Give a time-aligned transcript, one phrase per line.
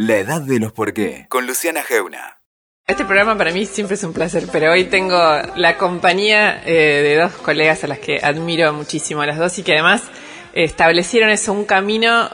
[0.00, 2.38] La edad de los por qué, con Luciana Geuna.
[2.86, 5.18] Este programa para mí siempre es un placer, pero hoy tengo
[5.56, 9.64] la compañía eh, de dos colegas a las que admiro muchísimo, a las dos, y
[9.64, 10.04] que además
[10.52, 12.30] establecieron eso, un camino,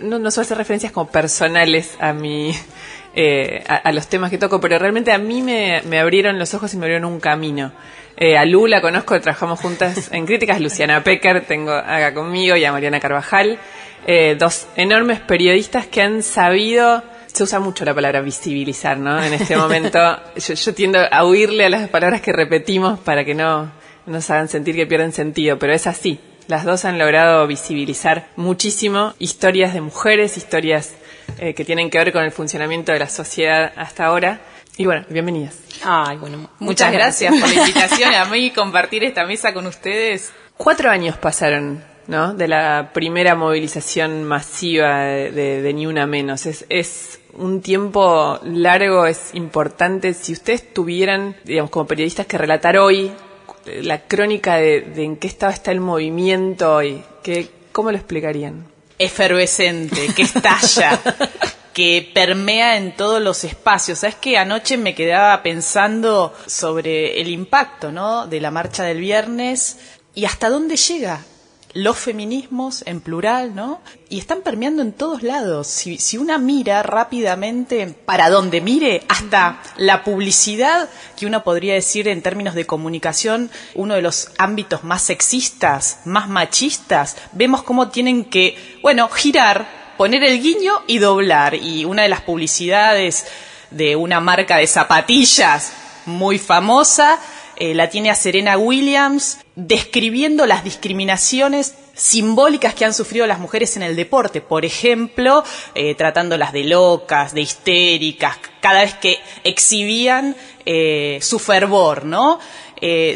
[0.00, 2.52] no, no suelo hacer referencias como personales a mi...
[3.14, 6.74] Eh, a, los temas que toco, pero realmente a mí me, me abrieron los ojos
[6.74, 7.72] y me abrieron un camino.
[8.16, 12.64] Eh, a Lu la conozco, trabajamos juntas en críticas, Luciana Pecker, tengo acá conmigo, y
[12.64, 13.58] a Mariana Carvajal,
[14.06, 19.22] eh, dos enormes periodistas que han sabido, se usa mucho la palabra visibilizar, ¿no?
[19.22, 19.98] En este momento
[20.36, 23.70] yo, tiendo a huirle a las palabras que repetimos para que no
[24.06, 26.20] nos hagan sentir que pierden sentido, pero es así.
[26.48, 30.94] Las dos han logrado visibilizar muchísimo historias de mujeres, historias
[31.38, 34.40] eh, que tienen que ver con el funcionamiento de la sociedad hasta ahora.
[34.76, 35.58] Y bueno, bienvenidas.
[35.84, 37.32] Ay, bueno, muchas, gracias.
[37.38, 40.32] por la invitación a mí compartir esta mesa con ustedes.
[40.56, 42.34] Cuatro años pasaron, ¿no?
[42.34, 46.44] De la primera movilización masiva de, Ni Una Menos.
[46.44, 50.12] Es, es un tiempo largo, es importante.
[50.12, 53.12] Si ustedes tuvieran, digamos, como periodistas que relatar hoy
[53.82, 58.66] la crónica de, de en qué estado está el movimiento hoy, ¿qué, ¿cómo lo explicarían?
[58.98, 61.00] Efervescente, que estalla.
[61.72, 64.00] que permea en todos los espacios.
[64.00, 68.26] Sabes que anoche me quedaba pensando sobre el impacto, ¿no?
[68.26, 69.78] de la marcha del viernes
[70.12, 71.24] y hasta dónde llega
[71.72, 73.80] los feminismos en plural, ¿no?
[74.08, 75.68] Y están permeando en todos lados.
[75.68, 82.08] Si, si, una mira rápidamente para donde mire, hasta la publicidad, que uno podría decir
[82.08, 88.24] en términos de comunicación, uno de los ámbitos más sexistas, más machistas, vemos cómo tienen
[88.24, 91.54] que, bueno, girar poner el guiño y doblar.
[91.54, 93.26] Y una de las publicidades
[93.70, 95.72] de una marca de zapatillas
[96.06, 97.20] muy famosa
[97.60, 103.76] eh, la tiene a Serena Williams describiendo las discriminaciones simbólicas que han sufrido las mujeres
[103.76, 105.44] en el deporte, por ejemplo,
[105.74, 112.40] eh, tratándolas de locas, de histéricas, cada vez que exhibían eh, su fervor, ¿no?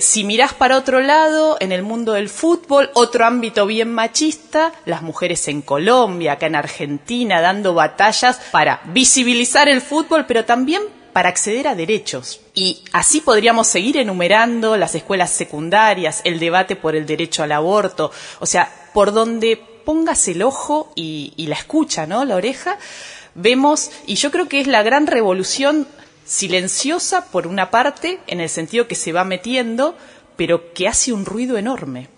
[0.01, 5.01] Si mirás para otro lado, en el mundo del fútbol, otro ámbito bien machista, las
[5.01, 10.83] mujeres en Colombia, acá en Argentina, dando batallas para visibilizar el fútbol, pero también
[11.15, 12.41] para acceder a derechos.
[12.55, 18.11] Y así podríamos seguir enumerando las escuelas secundarias, el debate por el derecho al aborto,
[18.41, 22.25] o sea, por donde pongas el ojo y, la escucha, ¿no?
[22.25, 22.79] La oreja,
[23.37, 25.87] vemos, y yo creo que es la gran revolución
[26.27, 29.97] silenciosa por una parte, en el sentido que se va metiendo,
[30.37, 32.09] pero que hace un ruido enorme.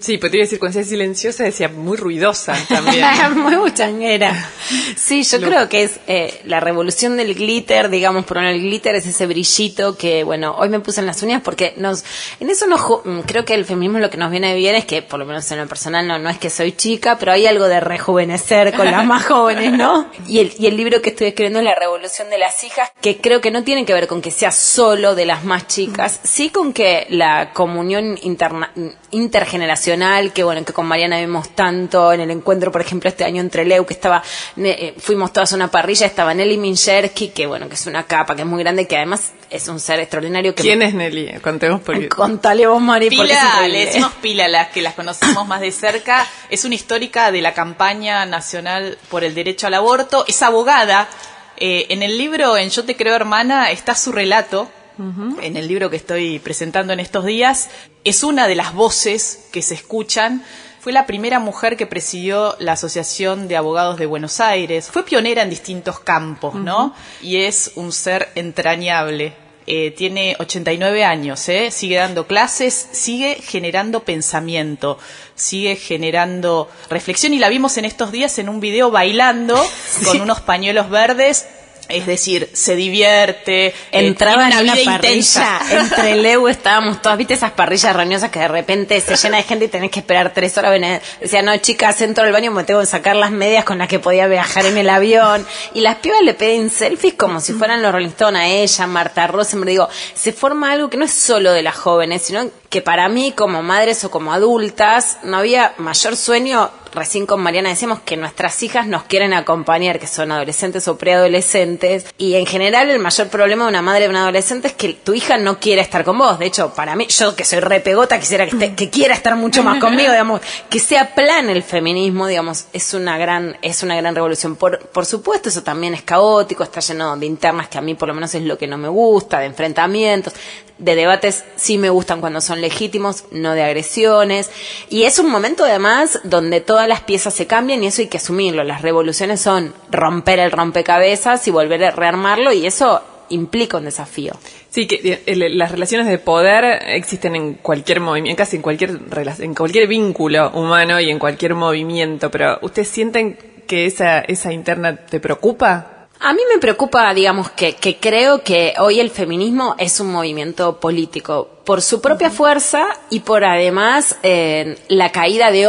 [0.00, 3.04] Sí, podría decir cuando decía silenciosa decía muy ruidosa también.
[3.36, 4.50] muy buchanguera.
[4.96, 9.06] Sí, yo creo que es eh, la revolución del glitter, digamos, por el glitter es
[9.06, 12.04] ese brillito que, bueno, hoy me puse en las uñas porque nos,
[12.40, 15.02] en eso nos, mm, creo que el feminismo lo que nos viene bien es que,
[15.02, 17.68] por lo menos en lo personal, no, no es que soy chica, pero hay algo
[17.68, 20.10] de rejuvenecer con las más jóvenes, ¿no?
[20.26, 23.18] Y el, y el libro que estoy escribiendo es La revolución de las hijas, que
[23.18, 26.48] creo que no tiene que ver con que sea solo de las más chicas, sí
[26.48, 28.72] con que la comunión interna,
[29.10, 33.24] intergeneracional generacional, que bueno, que con Mariana vimos tanto en el encuentro, por ejemplo, este
[33.24, 34.22] año entre Leu, que estaba,
[34.56, 38.36] eh, fuimos todas a una parrilla, estaba Nelly Minchersky, que bueno, que es una capa,
[38.36, 40.54] que es muy grande, que además es un ser extraordinario.
[40.54, 41.40] Que ¿Quién es Nelly?
[41.40, 45.72] Contemos por Contale vos, Mari, Pila, le decimos Pila, las que las conocemos más de
[45.72, 51.08] cerca, es una histórica de la campaña nacional por el derecho al aborto, es abogada,
[51.56, 55.90] eh, en el libro En Yo te creo hermana está su relato en el libro
[55.90, 57.70] que estoy presentando en estos días,
[58.04, 60.44] es una de las voces que se escuchan.
[60.80, 64.88] Fue la primera mujer que presidió la Asociación de Abogados de Buenos Aires.
[64.90, 66.94] Fue pionera en distintos campos, ¿no?
[67.22, 69.34] Y es un ser entrañable.
[69.70, 71.70] Eh, tiene 89 años, ¿eh?
[71.70, 74.98] sigue dando clases, sigue generando pensamiento,
[75.34, 79.62] sigue generando reflexión y la vimos en estos días en un video bailando
[80.06, 81.46] con unos pañuelos verdes
[81.88, 83.68] es decir, se divierte.
[83.68, 85.60] Eh, Entraba en una, parrilla.
[85.70, 89.64] Entre Leu estábamos todas, viste esas parrillas roñosas que de repente se llena de gente
[89.66, 90.78] y tenés que esperar tres horas.
[91.20, 93.98] Decía, no, chicas, entro al baño, me tengo que sacar las medias con las que
[93.98, 95.46] podía viajar en el avión.
[95.74, 99.28] Y las pibas le piden selfies como si fueran los Rolling Stones a ella, Marta
[99.54, 103.08] me Digo, se forma algo que no es solo de las jóvenes, sino que para
[103.08, 108.16] mí, como madres o como adultas, no había mayor sueño recién con Mariana decíamos que
[108.16, 113.28] nuestras hijas nos quieren acompañar, que son adolescentes o preadolescentes, y en general el mayor
[113.28, 116.18] problema de una madre de un adolescente es que tu hija no quiere estar con
[116.18, 116.38] vos.
[116.38, 119.80] De hecho, para mí, yo que soy repegota, quisiera que, que quiera estar mucho más
[119.80, 124.56] conmigo, digamos, que sea plan el feminismo, digamos, es una gran, es una gran revolución.
[124.56, 128.08] Por, por supuesto, eso también es caótico, está lleno de internas que a mí por
[128.08, 130.32] lo menos es lo que no me gusta, de enfrentamientos
[130.78, 134.50] de debates sí me gustan cuando son legítimos, no de agresiones.
[134.88, 138.18] Y es un momento además donde todas las piezas se cambian y eso hay que
[138.18, 138.64] asumirlo.
[138.64, 144.32] Las revoluciones son romper el rompecabezas y volver a rearmarlo y eso implica un desafío.
[144.70, 148.98] Sí, que eh, las relaciones de poder existen en cualquier movimiento, casi en cualquier
[149.38, 154.96] en cualquier vínculo humano y en cualquier movimiento, pero ¿ustedes sienten que esa, esa interna
[154.96, 155.97] te preocupa?
[156.20, 160.80] A mí me preocupa, digamos, que, que creo que hoy el feminismo es un movimiento
[160.80, 165.68] político por su propia fuerza y por además eh, la caída de,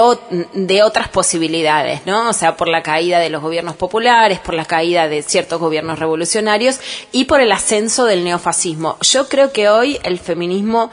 [0.53, 2.29] de otras posibilidades, ¿no?
[2.29, 5.99] O sea, por la caída de los gobiernos populares, por la caída de ciertos gobiernos
[5.99, 6.79] revolucionarios
[7.11, 8.97] y por el ascenso del neofascismo.
[9.01, 10.89] Yo creo que hoy el feminismo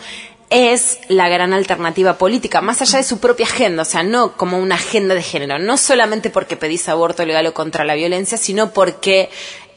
[0.51, 4.59] es la gran alternativa política, más allá de su propia agenda, o sea, no como
[4.59, 8.71] una agenda de género, no solamente porque pedís aborto legal o contra la violencia, sino
[8.73, 9.29] porque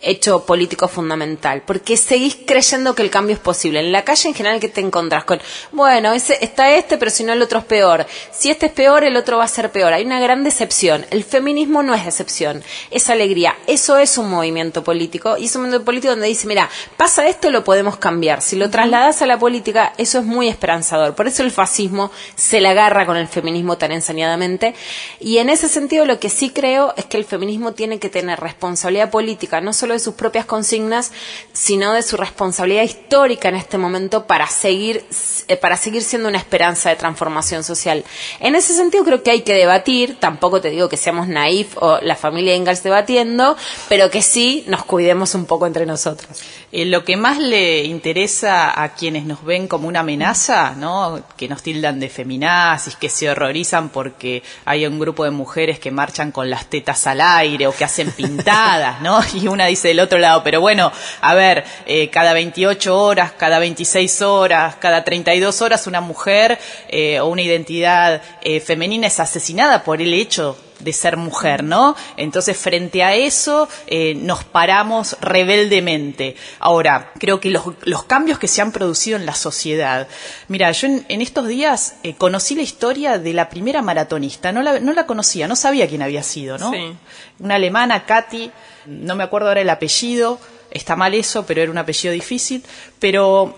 [0.02, 3.80] hecho político fundamental, porque seguís creyendo que el cambio es posible.
[3.80, 5.42] En la calle en general que te encontrás con,
[5.72, 8.06] bueno, ese, está este, pero si no el otro es peor.
[8.32, 9.94] Si este es peor, el otro va a ser peor.
[9.94, 11.06] Hay una gran decepción.
[11.12, 13.56] El feminismo no es decepción, es alegría.
[13.68, 17.50] Eso es un movimiento político y es un movimiento político donde dice, mira, pasa esto,
[17.50, 18.42] lo podemos cambiar.
[18.42, 21.16] Si lo trasladas a la política, eso es muy esperanzador.
[21.16, 24.74] Por eso el fascismo se le agarra con el feminismo tan ensañadamente.
[25.20, 28.40] Y en ese sentido lo que sí creo es que el feminismo tiene que tener
[28.40, 31.12] responsabilidad política, no solo de sus propias consignas,
[31.54, 35.06] sino de su responsabilidad histórica en este momento para seguir,
[35.48, 38.04] eh, para seguir siendo una esperanza de transformación social.
[38.40, 42.00] En ese sentido creo que hay que debatir, tampoco te digo que seamos naif o
[42.02, 43.56] la familia Ingalls debatiendo,
[43.88, 46.42] pero que sí nos cuidemos un poco entre nosotros.
[46.72, 51.22] Eh, lo que más le interesa a quienes nos ven como una amenaza, ¿no?
[51.36, 55.92] que nos tildan de feminazis, que se horrorizan porque hay un grupo de mujeres que
[55.92, 59.20] marchan con las tetas al aire o que hacen pintadas, ¿no?
[59.34, 60.92] Y una dice del otro lado, pero bueno,
[61.22, 66.60] a ver, eh, cada 28 horas, cada 26 horas, cada 32 horas una mujer
[66.90, 68.22] eh, o una identidad
[68.66, 71.96] femenina es asesinada por el hecho de ser mujer, ¿no?
[72.18, 76.36] Entonces, frente a eso, eh, nos paramos rebeldemente.
[76.60, 80.08] Ahora, creo que los, los, cambios que se han producido en la sociedad.
[80.48, 84.52] Mira, yo en, estos días eh, conocí la historia de la primera maratonista.
[84.52, 86.72] No la, no la conocía, no sabía quién había sido, ¿no?
[86.72, 86.96] Sí.
[87.40, 88.52] Una alemana, Katy,
[88.88, 90.40] no me acuerdo ahora el apellido,
[90.72, 92.64] está mal eso, pero era un apellido difícil.
[93.00, 93.58] Pero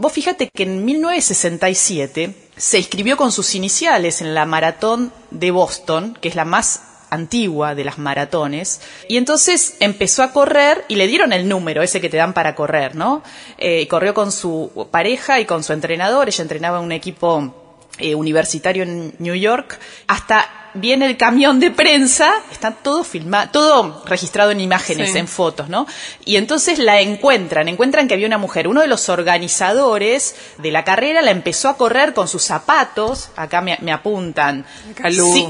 [0.00, 6.16] vos fíjate que en 1967 se inscribió con sus iniciales en la maratón de Boston,
[6.20, 11.06] que es la más antigua de las maratones, y entonces empezó a correr y le
[11.06, 13.22] dieron el número, ese que te dan para correr, ¿no?
[13.58, 18.14] Eh, corrió con su pareja y con su entrenador, ella entrenaba en un equipo eh,
[18.14, 24.50] universitario en New York, hasta viene el camión de prensa, está todo filmado, todo registrado
[24.50, 25.86] en imágenes, en fotos, ¿no?
[26.24, 28.68] Y entonces la encuentran, encuentran que había una mujer.
[28.68, 33.60] Uno de los organizadores de la carrera la empezó a correr con sus zapatos, acá
[33.60, 34.64] me, apuntan,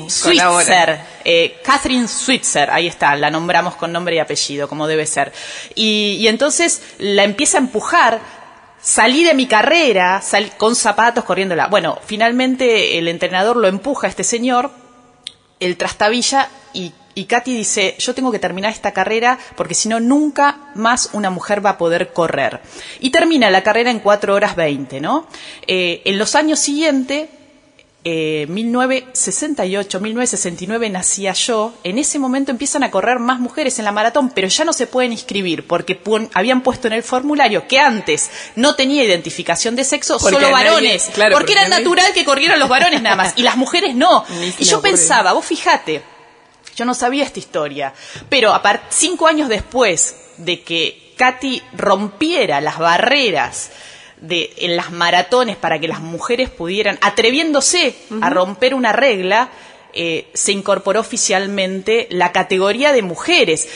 [0.09, 5.33] Switzer, eh, Catherine Switzer, ahí está, la nombramos con nombre y apellido, como debe ser.
[5.75, 8.21] Y, y entonces la empieza a empujar,
[8.81, 10.23] salí de mi carrera
[10.57, 11.67] con zapatos corriéndola.
[11.67, 14.71] Bueno, finalmente el entrenador lo empuja a este señor
[15.61, 16.93] el trastabilla y,
[17.25, 21.65] Katy dice, yo tengo que terminar esta carrera porque si no, nunca más una mujer
[21.65, 22.61] va a poder correr.
[22.99, 25.27] Y termina la carrera en 4 horas 20, ¿no?
[25.67, 27.29] Eh, en los años siguientes,
[28.03, 33.93] eh, 1968, 1969 nacía yo, en ese momento empiezan a correr más mujeres en la
[33.93, 36.01] maratón, pero ya no se pueden inscribir porque
[36.33, 41.53] habían puesto en el formulario que antes no tenía identificación de sexo, solo varones, porque,
[41.53, 44.25] era natural que corrieran los varones nada más, y las mujeres no.
[44.59, 46.03] y yo pensaba, vos fíjate,
[46.77, 47.93] yo no sabía esta historia,
[48.31, 53.71] pero a cinco años después de que Katy rompiera las barreras
[54.21, 59.51] de, en las maratones para que las mujeres pudieran, atreviéndose a romper una regla,
[59.93, 63.69] eh, se incorporó oficialmente la categoría de mujeres.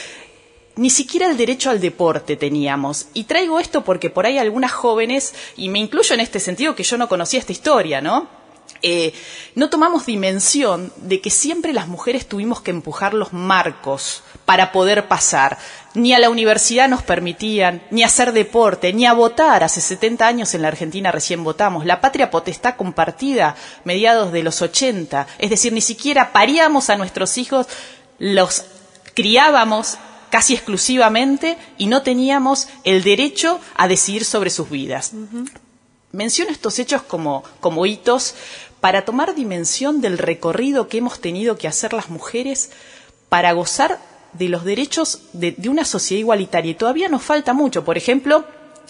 [0.77, 3.07] Ni siquiera el derecho al deporte teníamos.
[3.15, 6.83] Y traigo esto porque por ahí algunas jóvenes, y me incluyo en este sentido que
[6.83, 8.29] yo no conocía esta historia, ¿no?
[8.87, 9.15] Eh,
[9.55, 15.09] no tomamos dimensión de que siempre las mujeres tuvimos que empujar los marcos para poder
[15.09, 15.57] pasar.
[15.95, 19.65] Ni a la universidad nos permitían, ni hacer deporte, ni a votar.
[19.65, 21.87] Hace 70 años en la Argentina recién votamos.
[21.87, 25.29] La patria potestad compartida, mediados de los 80.
[25.39, 27.67] Es decir, ni siquiera paríamos a nuestros hijos,
[28.19, 28.67] los
[29.15, 29.97] criábamos
[30.29, 35.13] casi exclusivamente y no teníamos el derecho a decidir sobre sus vidas.
[36.15, 38.35] Menciono estos hechos como, como hitos
[38.85, 42.71] para tomar dimensión del recorrido que hemos tenido que hacer las mujeres
[43.31, 43.99] para gozar
[44.35, 46.73] de los derechos de, una sociedad igualitaria.
[46.73, 47.83] Y todavía nos falta mucho.
[47.83, 48.45] Por ejemplo,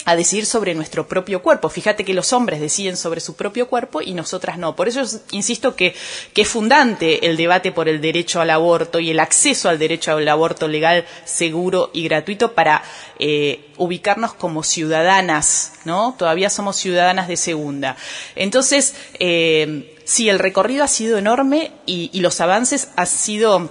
[0.05, 1.69] a decidir sobre nuestro propio cuerpo.
[1.69, 4.77] Fíjate que los hombres deciden sobre su propio cuerpo y nosotras no.
[4.77, 5.95] Por eso insisto que,
[6.33, 10.13] que, es fundante el debate por el derecho al aborto y el acceso al derecho
[10.13, 12.83] al aborto legal, seguro y gratuito para
[13.19, 16.15] eh, ubicarnos como ciudadanas, ¿no?
[16.19, 17.97] Todavía somos ciudadanas de segunda.
[18.37, 23.71] Entonces, eh, sí, el recorrido ha sido enorme y, y los avances han sido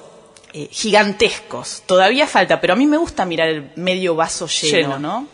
[0.56, 1.82] eh, gigantescos.
[1.88, 5.00] Todavía falta, pero a mí me gusta mirar el medio vaso lleno, lleno.
[5.00, 5.28] ¿no?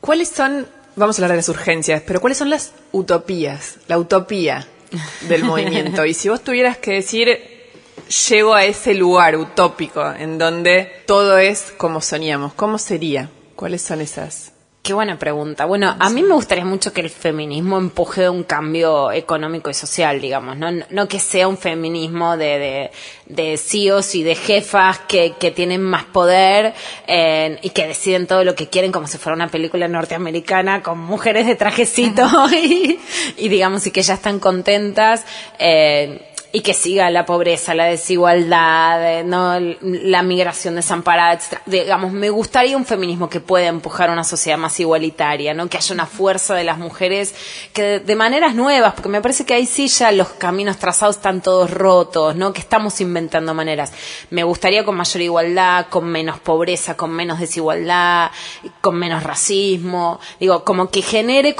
[0.00, 0.66] ¿Cuáles son,
[0.96, 4.66] vamos a hablar de las urgencias, pero cuáles son las utopías, la utopía
[5.28, 6.04] del movimiento?
[6.06, 7.38] Y si vos tuvieras que decir,
[8.28, 13.30] llego a ese lugar utópico en donde todo es como soñamos, ¿cómo sería?
[13.56, 14.52] ¿Cuáles son esas?
[14.82, 15.66] Qué buena pregunta.
[15.66, 20.22] Bueno, a mí me gustaría mucho que el feminismo empuje un cambio económico y social,
[20.22, 22.90] digamos, no, no que sea un feminismo de, de,
[23.26, 26.72] de CEOs y de jefas que, que tienen más poder
[27.06, 30.98] eh, y que deciden todo lo que quieren como si fuera una película norteamericana con
[30.98, 32.98] mujeres de trajecito y,
[33.36, 35.26] y digamos, y que ya están contentas.
[35.58, 39.58] Eh, y que siga la pobreza, la desigualdad, ¿no?
[39.80, 41.60] la migración desamparada, etc.
[41.66, 45.68] Digamos, me gustaría un feminismo que pueda empujar una sociedad más igualitaria, ¿no?
[45.68, 47.34] que haya una fuerza de las mujeres
[47.72, 51.40] que de, maneras nuevas, porque me parece que ahí sí ya los caminos trazados están
[51.40, 52.52] todos rotos, ¿no?
[52.52, 53.92] que estamos inventando maneras.
[54.30, 58.30] Me gustaría con mayor igualdad, con menos pobreza, con menos desigualdad,
[58.80, 61.54] con menos racismo, digo, como que genere,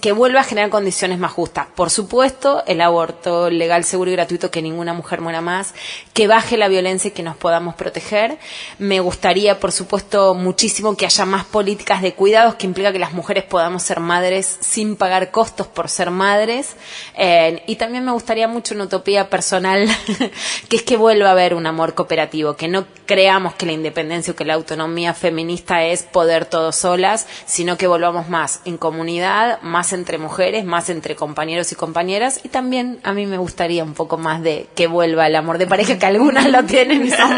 [0.00, 1.66] que vuelva a generar condiciones más justas.
[1.74, 5.74] Por supuesto, el aborto legal, seguro y que ninguna mujer muera más,
[6.12, 8.38] que baje la violencia y que nos podamos proteger.
[8.78, 13.12] Me gustaría, por supuesto, muchísimo que haya más políticas de cuidados que implica que las
[13.12, 16.76] mujeres podamos ser madres sin pagar costos por ser madres.
[17.16, 19.88] Eh, y también me gustaría mucho una utopía personal,
[20.68, 24.32] que es que vuelva a haber un amor cooperativo, que no creamos que la independencia
[24.32, 29.60] o que la autonomía feminista es poder todos solas, sino que volvamos más en comunidad,
[29.62, 32.40] más entre mujeres, más entre compañeros y compañeras.
[32.42, 35.66] Y también a mí me gustaría un poco más de que vuelva el amor de
[35.66, 37.36] pareja, que algunas lo tienen y son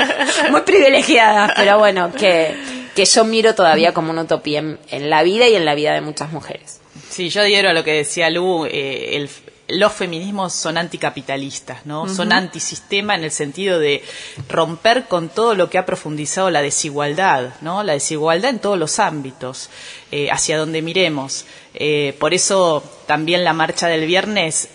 [0.51, 2.55] muy privilegiadas, pero bueno, que,
[2.95, 6.01] que yo miro todavía como una utopía en, la vida y en la vida de
[6.01, 6.81] muchas mujeres.
[7.11, 9.29] Sí, yo adhiero a lo que decía Lu, eh,
[9.69, 12.09] los feminismos son anticapitalistas, ¿no?
[12.09, 14.03] Son antisistema en el sentido de
[14.49, 17.83] romper con todo lo que ha profundizado la desigualdad, ¿no?
[17.83, 19.71] La desigualdad en todos los ámbitos,
[20.13, 21.47] eh, hacia donde miremos.
[21.73, 24.69] Eh, por eso también la marcha del viernes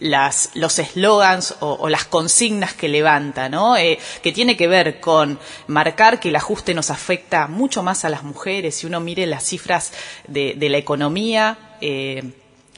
[0.00, 3.76] las, los eslogans o, las consignas que levanta, ¿no?
[3.76, 8.08] Eh, que tiene que ver con marcar que el ajuste nos afecta mucho más a
[8.08, 8.76] las mujeres.
[8.76, 9.92] Si uno mire las cifras
[10.26, 12.22] de, la economía, eh,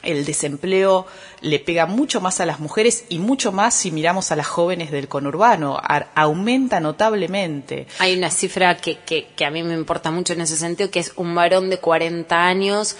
[0.03, 1.05] el desempleo
[1.41, 4.91] le pega mucho más a las mujeres y mucho más si miramos a las jóvenes
[4.91, 5.79] del conurbano.
[6.15, 7.87] aumenta notablemente.
[7.99, 10.99] Hay una cifra que, que, que, a mí me importa mucho en ese sentido, que
[10.99, 12.95] es un varón de 40 años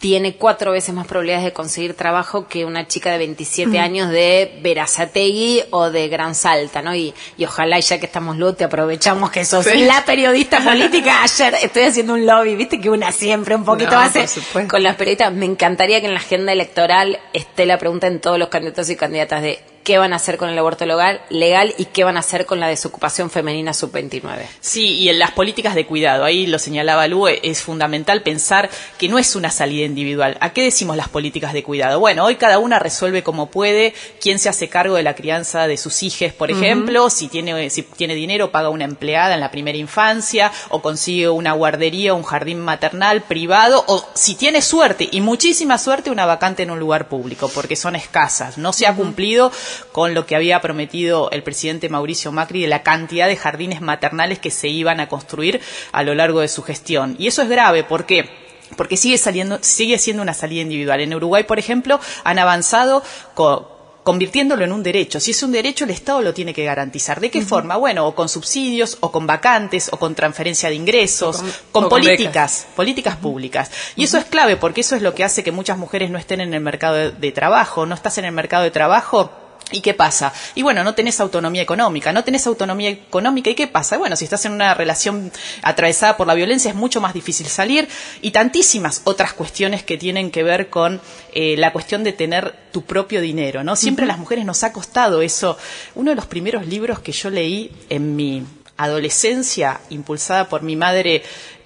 [0.00, 4.58] tiene cuatro veces más probabilidades de conseguir trabajo que una chica de 27 años de
[4.62, 6.94] Verazategui o de Gran Salta, ¿no?
[6.94, 11.22] Y, y ojalá, ya que estamos luego, te aprovechamos que sos la periodista política.
[11.22, 14.26] Ayer estoy haciendo un lobby, viste que una siempre un poquito hace
[14.66, 15.34] con las periodistas.
[15.34, 18.96] Me encantaría que en la agenda electoral esté la pregunta en todos los candidatos y
[18.96, 22.20] candidatas de qué van a hacer con el aborto legal, legal y qué van a
[22.20, 24.46] hacer con la desocupación femenina sub-29.
[24.60, 29.08] Sí, y en las políticas de cuidado, ahí lo señalaba Lu, es fundamental pensar que
[29.08, 30.36] no es una salida individual.
[30.40, 31.98] ¿A qué decimos las políticas de cuidado?
[31.98, 35.76] Bueno, hoy cada una resuelve como puede, quién se hace cargo de la crianza de
[35.76, 39.78] sus hijos, por ejemplo, si, tiene, si tiene dinero paga una empleada en la primera
[39.78, 45.78] infancia o consigue una guardería, un jardín maternal privado o si tiene suerte y muchísima
[45.78, 48.58] suerte una vacante en un lugar público, porque son escasas.
[48.58, 49.52] No se ha cumplido
[49.92, 54.38] con lo que había prometido el presidente Mauricio Macri de la cantidad de jardines maternales
[54.38, 55.60] que se iban a construir
[55.92, 57.16] a lo largo de su gestión.
[57.18, 58.28] Y eso es grave, ¿por qué?
[58.76, 61.00] Porque sigue, saliendo, sigue siendo una salida individual.
[61.00, 63.02] En Uruguay, por ejemplo, han avanzado
[63.34, 63.66] con,
[64.02, 65.20] convirtiéndolo en un derecho.
[65.20, 67.20] Si es un derecho, el Estado lo tiene que garantizar.
[67.20, 67.76] ¿De qué forma?
[67.76, 73.16] Bueno, o con subsidios, o con vacantes, o con transferencia de ingresos, con, políticas, políticas
[73.16, 73.70] públicas.
[73.96, 76.40] Y eso es clave, porque eso es lo que hace que muchas mujeres no estén
[76.40, 77.86] en el mercado de trabajo.
[77.86, 79.30] No estás en el mercado de trabajo
[79.72, 80.32] ¿Y qué pasa?
[80.54, 83.98] Y bueno, no tenés autonomía económica, no tenés autonomía económica, ¿y qué pasa?
[83.98, 85.30] Bueno, si estás en una relación
[85.62, 87.88] atravesada por la violencia es mucho más difícil salir
[88.20, 91.00] y tantísimas otras cuestiones que tienen que ver con
[91.34, 93.76] eh, la cuestión de tener tu propio dinero, ¿no?
[93.76, 95.56] Siempre a las mujeres nos ha costado eso.
[95.94, 98.44] Uno de los primeros libros que yo leí en mi
[98.76, 101.22] adolescencia, impulsada por mi madre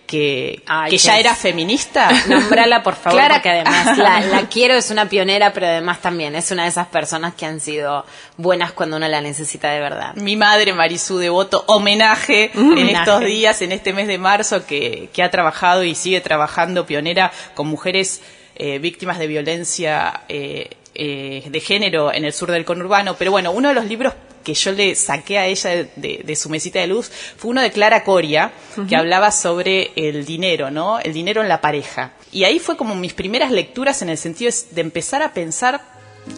[0.07, 1.21] que, Ay, que ya es.
[1.21, 2.11] era feminista.
[2.29, 6.35] Nombrala, por favor, Clara- porque además la, la quiero, es una pionera, pero además también
[6.37, 8.05] es una de esas personas que han sido
[8.37, 10.15] buenas cuando uno la necesita de verdad.
[10.17, 12.93] Mi madre, Marisú Devoto, homenaje en Homenaje.
[13.11, 17.33] estos días, en este mes de marzo, que, que ha trabajado y sigue trabajando pionera
[17.55, 18.21] con mujeres
[18.57, 23.17] eh, víctimas de violencia eh, eh, de género en el sur del conurbano.
[23.17, 24.13] Pero bueno, uno de los libros
[24.45, 27.63] que yo le saqué a ella de, de- de su mesita de luz fue uno
[27.63, 28.53] de Clara Coria,
[28.89, 30.99] que hablaba sobre el dinero, ¿no?
[31.01, 32.13] El dinero en la pareja.
[32.31, 35.94] Y ahí fue como mis primeras lecturas en el sentido de empezar a pensar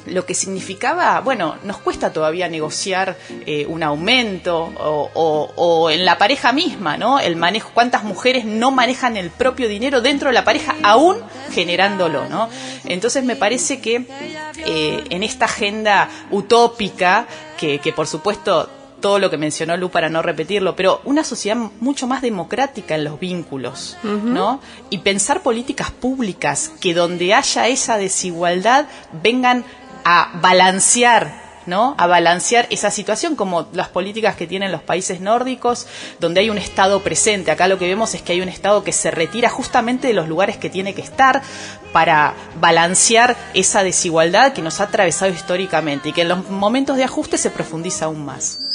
[0.07, 3.17] lo que significaba, bueno, nos cuesta todavía negociar
[3.47, 5.11] eh, un aumento o,
[5.57, 7.19] o- en la pareja misma, ¿no?
[7.21, 11.19] El manejo, cuántas mujeres no manejan el propio dinero dentro de la pareja, aún
[11.53, 12.49] generándolo, ¿no?
[12.85, 14.07] Entonces me parece que
[14.67, 17.27] eh, en esta agenda utópica,
[17.59, 18.69] que, que por supuesto
[19.07, 23.05] todo lo que mencionó Lu para no repetirlo, pero una sociedad mucho más democrática en
[23.05, 24.59] los vínculos, ¿no?
[24.91, 28.87] Y pensar políticas públicas que donde haya esa desigualdad
[29.23, 29.65] vengan
[30.05, 31.95] a balancear ¿no?
[31.99, 35.87] A balancear esa situación como las políticas que tienen los países nórdicos,
[36.21, 37.51] donde hay un Estado presente.
[37.51, 40.29] Acá lo que vemos es que hay un Estado que se retira justamente de los
[40.29, 41.43] lugares que tiene que estar
[41.93, 47.05] para balancear esa desigualdad que nos ha atravesado históricamente y que en los momentos de
[47.05, 48.66] ajuste se profundiza aún más.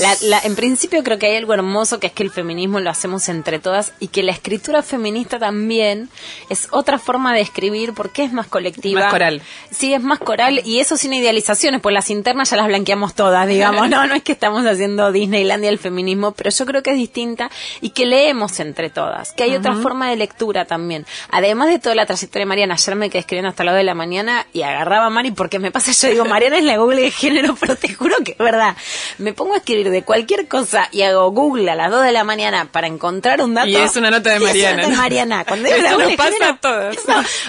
[0.00, 2.90] La- la- en principio creo que hay algo hermoso que es que el feminismo lo
[2.90, 6.08] hacemos entre todas y que la escritura feminista también
[6.48, 9.02] es otra forma de escribir porque es más colectiva.
[9.02, 9.42] Más coral.
[9.70, 13.46] Sí, es más coral y eso sin idealizaciones, pues las internas ya las blanqueamos todas,
[13.48, 13.88] digamos.
[13.88, 17.50] No, no es que estamos haciendo Disneylandia el feminismo, pero yo creo que es distinta
[17.80, 21.06] y que leemos entre todas, que hay otra forma de lectura también.
[21.30, 23.84] Además de toda la trayectoria de Mariana, ayer me quedé escribiendo hasta las 2 de
[23.84, 27.02] la mañana y agarraba a Mari porque me pasa, yo digo, Mariana es la Google
[27.02, 28.76] de género, pero te juro que es verdad.
[29.18, 32.24] Me pongo a escribir de cualquier cosa y hago Google a las 2 de la
[32.24, 33.68] mañana para encontrar un dato.
[33.68, 34.96] Y es una nota de Y es una Mariana, nota de.
[34.96, 35.44] Mariana.
[35.44, 36.96] Cuando Eso nos pasa a todos.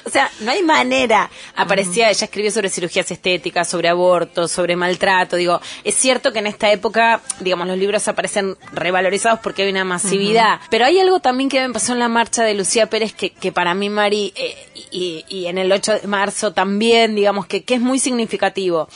[0.06, 1.30] o sea, no hay manera.
[1.56, 5.36] Aparecía, ella escribió sobre cirugías estéticas, sobre aborto, sobre maltrato.
[5.36, 9.84] Digo, es cierto que en esta época, digamos, los libros aparecen revalorizados porque hay una
[9.84, 10.60] masividad.
[10.70, 13.52] Pero hay algo también que me pasó en la marcha de Lucía Pérez que, que
[13.52, 14.56] para mí, Mari, eh,
[14.96, 18.88] y, y en el 8 de marzo también, digamos, que, que es muy significativo.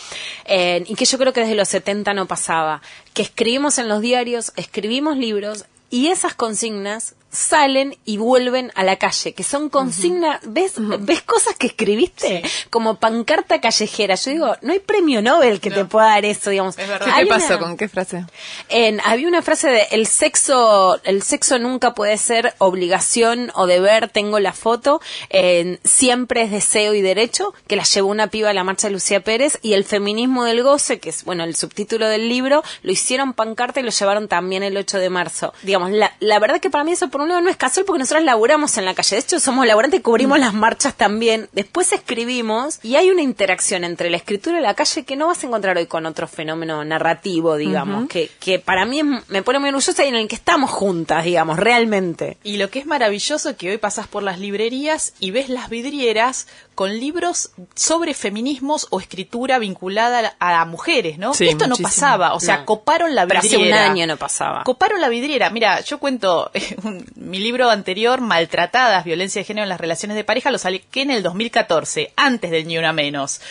[0.46, 2.82] Eh, y que yo creo que desde los 70 no pasaba.
[3.14, 8.96] Que escribimos en los diarios, escribimos libros y esas consignas salen y vuelven a la
[8.98, 12.42] calle, que son consignas, ¿ves, ¿ves cosas que escribiste?
[12.70, 14.16] Como pancarta callejera.
[14.16, 16.78] Yo digo, no hay premio Nobel que te pueda dar eso, digamos.
[16.78, 17.08] Es verdad.
[17.16, 17.48] ¿Qué te pasó?
[17.56, 18.26] una- ¿Con qué frase?
[18.70, 24.10] en- había una frase de el sexo, el sexo nunca puede ser obligación o deber,
[24.10, 28.54] tengo la foto, en siempre es deseo y derecho, que la llevó una piba a
[28.54, 32.08] la marcha de Lucía Pérez, y el feminismo del goce, que es bueno el subtítulo
[32.08, 35.54] del libro, lo hicieron pancarta y lo llevaron también el 8 de marzo.
[35.64, 38.00] Digamos, la, la verdad que para mí eso por un lado no es casual porque
[38.00, 41.92] nosotros laburamos en la calle, de hecho somos laburantes y cubrimos las marchas también, después
[41.92, 45.48] escribimos y hay una interacción entre la escritura y la calle que no vas a
[45.48, 49.70] encontrar hoy con otro fenómeno narrativo, digamos, que, que para mí es- me pone muy
[49.70, 52.38] orgullosa y en el que estamos juntas, digamos, realmente.
[52.44, 55.70] Y lo que es maravilloso es que hoy pasas por las librerías y ves las
[55.70, 56.48] vidrieras
[56.80, 61.34] con libros sobre feminismos o escritura vinculada a, a mujeres, ¿no?
[61.34, 62.66] Sí, Esto no pasaba, o sea, No.
[62.66, 63.76] coparon la Pero vidriera.
[63.82, 64.64] hace un año no pasaba.
[64.64, 65.50] Coparon la vidriera.
[65.50, 70.16] Mira, yo cuento eh, un- mi libro anterior, Maltratadas, violencia de género en las relaciones
[70.16, 73.42] de pareja, lo saqué en el 2014, antes del Ni Una Menos.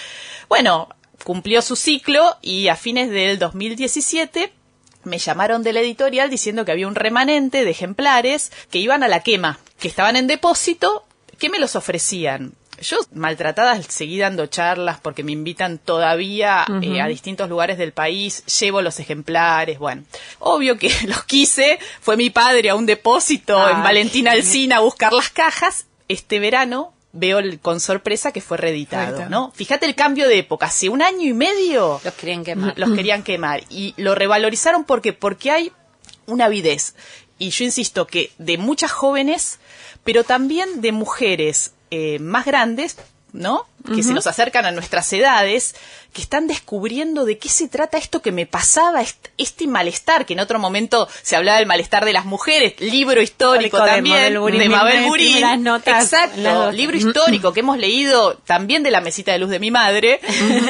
[0.49, 0.89] Bueno,
[1.23, 4.55] cumplió su ciclo y a fines del 2017
[5.05, 9.09] me llamaron de la editorial diciendo que había un remanente de ejemplares que iban a
[9.09, 11.05] la quema, que estaban en depósito,
[11.39, 12.55] que me los ofrecían.
[12.81, 18.45] Yo, maltratadas, seguí dando charlas porque me invitan todavía eh, a distintos lugares del país,
[18.61, 20.05] llevo los ejemplares, bueno.
[20.39, 23.83] Obvio que los quise, fue mi padre a un depósito en.
[23.83, 25.87] Valentina Alcina a buscar las cajas.
[26.09, 29.31] Este verano veo el- con sorpresa que fue reeditado, Reeditado.
[29.31, 29.53] ¿no?
[29.55, 32.79] Fíjate el cambio de época, hace un año y medio Los querían quemar.
[32.79, 35.73] los querían quemar y lo revalorizaron porque porque hay
[36.27, 36.95] una avidez
[37.39, 39.59] y yo insisto que de muchas jóvenes
[40.05, 42.97] pero también de mujeres eh, más grandes
[43.35, 43.67] ¿no?
[43.95, 45.75] Que se nos acercan a nuestras edades,
[46.15, 50.33] que están descubriendo de qué se trata esto que me pasaba, est- este malestar, que
[50.33, 54.17] en otro momento se hablaba del malestar de las mujeres, libro histórico Histórico de también,
[54.17, 55.63] Mabel Burín, de Mabel Burín.
[55.63, 56.75] notas, las Exacto, dos.
[56.75, 60.21] libro histórico que hemos leído también de la mesita de luz de mi madre.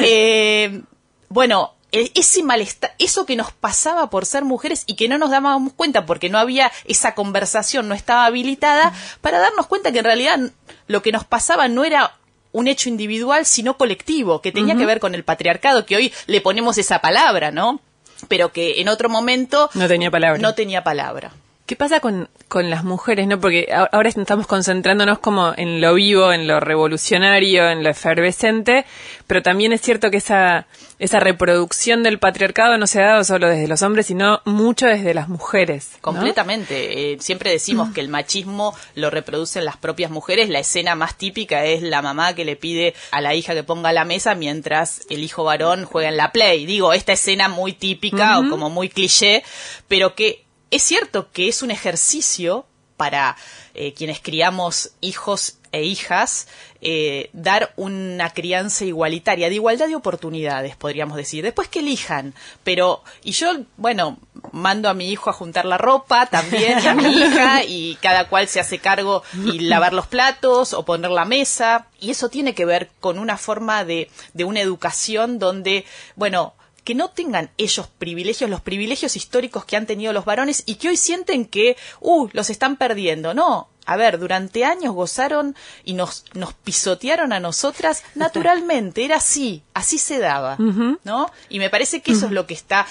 [0.01, 0.81] Eh,
[1.29, 5.73] bueno, ese malestar, eso que nos pasaba por ser mujeres y que no nos dábamos
[5.73, 10.39] cuenta porque no había esa conversación, no estaba habilitada, para darnos cuenta que en realidad
[10.87, 12.15] lo que nos pasaba no era
[12.51, 16.41] un hecho individual, sino colectivo, que tenía que ver con el patriarcado, que hoy le
[16.41, 17.79] ponemos esa palabra, ¿no?
[18.27, 20.39] Pero que en otro momento No tenía palabra.
[20.39, 21.31] no tenía palabra.
[21.69, 23.39] ¿Qué pasa con, con las mujeres, no?
[23.39, 28.87] Porque ahora estamos concentrándonos como en lo vivo, en lo revolucionario, en lo efervescente,
[29.27, 30.65] pero también es cierto que esa,
[30.97, 35.13] esa reproducción del patriarcado no se ha dado solo desde los hombres, sino mucho desde
[35.13, 35.91] las mujeres.
[35.93, 36.01] ¿no?
[36.01, 37.11] Completamente.
[37.11, 40.49] Eh, siempre decimos que el machismo lo reproducen las propias mujeres.
[40.49, 43.93] La escena más típica es la mamá que le pide a la hija que ponga
[43.93, 46.65] la mesa mientras el hijo varón juega en la play.
[46.65, 49.43] Digo, esta escena muy típica o como muy cliché,
[49.87, 52.65] pero que es cierto que es un ejercicio
[52.99, 53.37] para
[53.75, 56.47] eh, quienes criamos hijos e hijas
[56.81, 61.43] eh, dar una crianza igualitaria, de igualdad de oportunidades, podríamos decir.
[61.43, 64.17] Después que elijan, pero, y yo, bueno,
[64.51, 68.27] mando a mi hijo a juntar la ropa también, y a mi hija, y cada
[68.27, 72.53] cual se hace cargo y lavar los platos o poner la mesa, y eso tiene
[72.53, 76.53] que ver con una forma de, de una educación donde, bueno,
[76.89, 80.89] que no tengan ellos privilegios, los privilegios históricos que han tenido los varones y que
[80.89, 83.35] hoy sienten que, uh, los están perdiendo.
[83.35, 89.61] No, a ver, durante años gozaron y nos, nos pisotearon a nosotras naturalmente, era así,
[89.75, 90.57] así se daba,
[91.03, 91.29] ¿no?
[91.47, 92.87] Y me parece que eso es lo que está,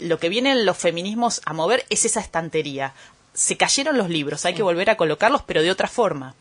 [0.00, 2.92] lo que vienen los feminismos a mover es esa estantería.
[3.34, 6.34] Se cayeron los libros, hay que volver a colocarlos, pero de otra forma.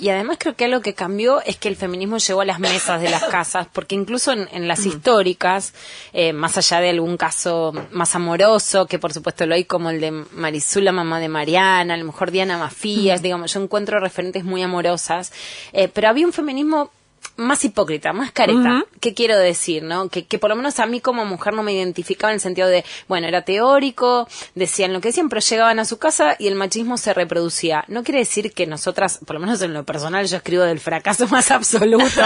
[0.00, 3.00] Y además creo que algo que cambió es que el feminismo llegó a las mesas
[3.00, 5.74] de las casas, porque incluso en, en las históricas,
[6.12, 10.00] eh, más allá de algún caso más amoroso, que por supuesto lo hay como el
[10.00, 14.44] de Marisú, la mamá de Mariana, a lo mejor Diana Mafías, digamos, yo encuentro referentes
[14.44, 15.32] muy amorosas,
[15.72, 16.90] eh, pero había un feminismo
[17.38, 18.84] más hipócrita, más careta.
[19.00, 20.08] ¿Qué quiero decir, no?
[20.08, 22.66] Que, que por lo menos a mí como mujer no me identificaba en el sentido
[22.66, 26.56] de, bueno, era teórico, decían lo que decían, pero llegaban a su casa y el
[26.56, 27.84] machismo se reproducía.
[27.86, 31.28] No quiere decir que nosotras, por lo menos en lo personal, yo escribo del fracaso
[31.30, 32.20] más absoluto.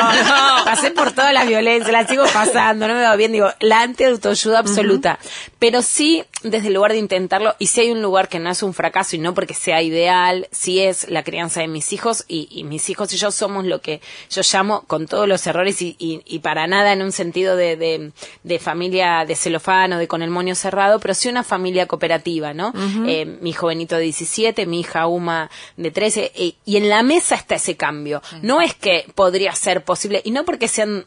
[0.65, 4.61] Pasé por toda la violencia, la sigo pasando, no me va bien, digo, la anti-autoayuda
[4.61, 5.19] absoluta.
[5.59, 8.63] Pero sí, desde el lugar de intentarlo, y si hay un lugar que no es
[8.63, 12.49] un fracaso y no porque sea ideal, sí es la crianza de mis hijos y,
[12.51, 14.01] y mis hijos y yo somos lo que
[14.31, 17.77] yo llamo con todos los errores y, y- y para nada en un sentido de,
[17.77, 21.87] de, de familia de celofán o de con el moño cerrado, pero sí una familia
[21.87, 22.73] cooperativa, ¿no?
[23.09, 27.03] Eh, mi hijo Benito de 17, mi hija Uma de 13, eh, y en la
[27.03, 28.23] mesa está ese cambio.
[28.43, 31.05] No es que podría ser posible, y no porque sean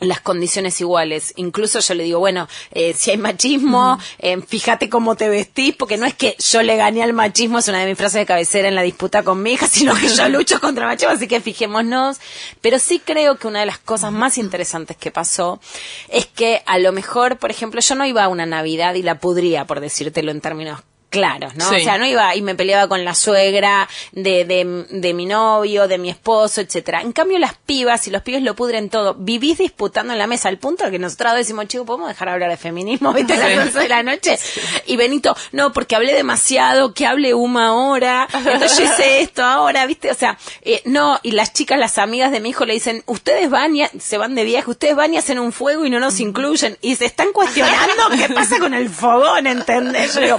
[0.00, 1.32] las condiciones iguales.
[1.36, 5.96] Incluso yo le digo, bueno, eh, si hay machismo, eh, fíjate cómo te vestís, porque
[5.96, 8.68] no es que yo le gané al machismo, es una de mis frases de cabecera
[8.68, 11.40] en la disputa con mi hija, sino que yo lucho contra el machismo, así que
[11.40, 12.18] fijémonos.
[12.60, 15.60] Pero sí creo que una de las cosas más interesantes que pasó
[16.08, 19.18] es que a lo mejor, por ejemplo, yo no iba a una Navidad y la
[19.18, 20.80] pudría, por decírtelo en términos
[21.14, 21.68] claros, ¿no?
[21.68, 21.76] Sí.
[21.76, 25.86] O sea, no iba y me peleaba con la suegra de, de, de mi novio,
[25.88, 27.02] de mi esposo, etcétera.
[27.02, 29.14] En cambio, las pibas y los pibes lo pudren todo.
[29.14, 32.50] Vivís disputando en la mesa, al punto de que nosotros decimos, chico, ¿podemos dejar hablar
[32.50, 33.12] de feminismo?
[33.14, 33.34] ¿Viste?
[33.34, 34.38] A las 11 de la noche.
[34.86, 38.28] Y Benito, no, porque hablé demasiado, que hable Uma ahora.
[38.32, 40.10] Entonces yo hice esto ahora, ¿viste?
[40.10, 43.48] O sea, eh, no, y las chicas, las amigas de mi hijo le dicen, ustedes
[43.50, 46.20] van y se van de viaje, ustedes van y hacen un fuego y no nos
[46.20, 46.76] incluyen.
[46.80, 50.14] Y se están cuestionando qué pasa con el fogón, ¿entendés?
[50.14, 50.38] Yo digo,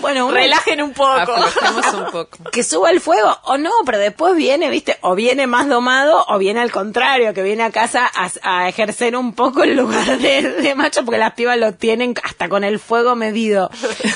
[0.00, 1.32] bueno, uno- Relajen un poco.
[1.34, 6.24] Un que suba el fuego o no, pero después viene, viste, o viene más domado
[6.28, 10.18] o viene al contrario, que viene a casa a, a ejercer un poco el lugar
[10.18, 13.70] de, de macho, porque las pibas lo tienen hasta con el fuego medido,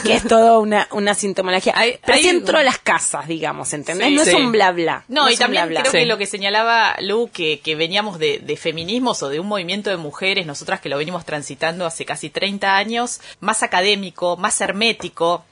[0.05, 1.73] que es todo una, una sintomología.
[1.77, 4.09] Hay- pero hay- sí entró a las casas, digamos, ¿entendés?
[4.09, 4.31] Sí, no sí.
[4.31, 5.05] es un bla bla.
[5.09, 5.91] No, y un también bla, bla.
[5.91, 9.47] creo que lo que señalaba Lu, que, que veníamos de, de feminismos o de un
[9.47, 14.61] movimiento de mujeres, nosotras que lo venimos transitando hace casi 30 años, más académico, más
[14.61, 15.45] hermético,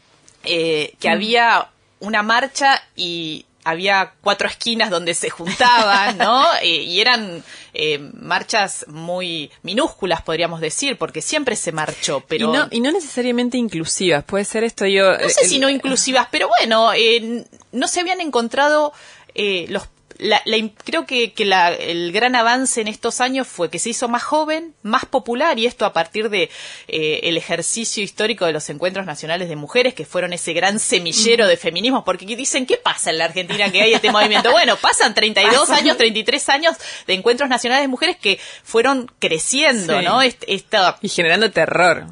[0.47, 1.69] eh, que había
[2.01, 6.47] una marcha y había cuatro esquinas donde se juntaban, ¿no?
[6.63, 7.43] Eh, y eran
[7.75, 12.49] eh, marchas muy minúsculas, podríamos decir, porque siempre se marchó, pero...
[12.49, 14.25] Y, no, y no necesariamente inclusivas.
[14.25, 15.19] Puede ser esto yo.
[15.19, 18.93] No sé si no inclusivas, pero bueno, eh, no se habían encontrado
[19.35, 19.89] eh, los.
[20.19, 23.91] La, la creo que, que la- el gran avance en estos años fue que se
[23.91, 26.51] hizo más joven, más popular, y esto a partir de
[26.89, 31.47] eh, el ejercicio histórico de los encuentros nacionales de mujeres, que fueron ese gran semillero
[31.47, 34.51] de feminismo, porque dicen, ¿qué pasa en la Argentina que hay este movimiento?
[34.53, 36.77] Bueno, pasan 32 años, 33 años
[37.07, 40.05] de encuentros nacionales de mujeres que fueron creciendo, Sí.
[40.05, 40.23] ¿no?
[40.23, 42.07] Esta Y generando terror.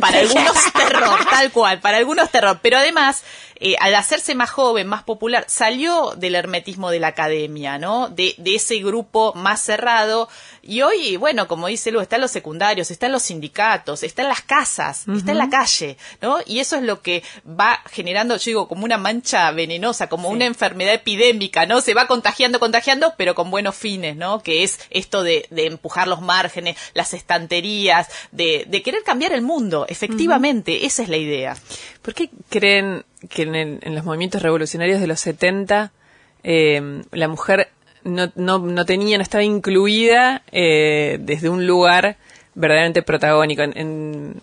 [0.00, 2.60] para algunos terror, tal cual, para algunos terror.
[2.62, 3.24] Pero además,
[3.60, 8.08] eh, al hacerse más joven, más popular, salió del hermetismo de la academia, ¿no?
[8.08, 10.28] De, de ese grupo más cerrado
[10.68, 15.06] Y hoy, bueno, como dice Lu, están los secundarios, están los sindicatos, están las casas,
[15.08, 16.40] está en la calle, ¿no?
[16.44, 20.44] Y eso es lo que va generando, yo digo, como una mancha venenosa, como una
[20.44, 21.80] enfermedad epidémica, ¿no?
[21.80, 24.42] Se va contagiando, contagiando, pero con buenos fines, ¿no?
[24.42, 29.40] Que es esto de, de empujar los márgenes, las estanterías, de, de querer cambiar el
[29.40, 29.86] mundo.
[29.88, 31.56] Efectivamente, esa es la idea.
[32.02, 35.92] ¿Por qué creen que en, el- en los movimientos revolucionarios de los 70
[36.44, 37.68] eh, la mujer
[38.04, 42.16] no, no, no tenía, no estaba incluida eh, desde un lugar
[42.54, 43.62] verdaderamente protagónico?
[43.62, 44.34] En,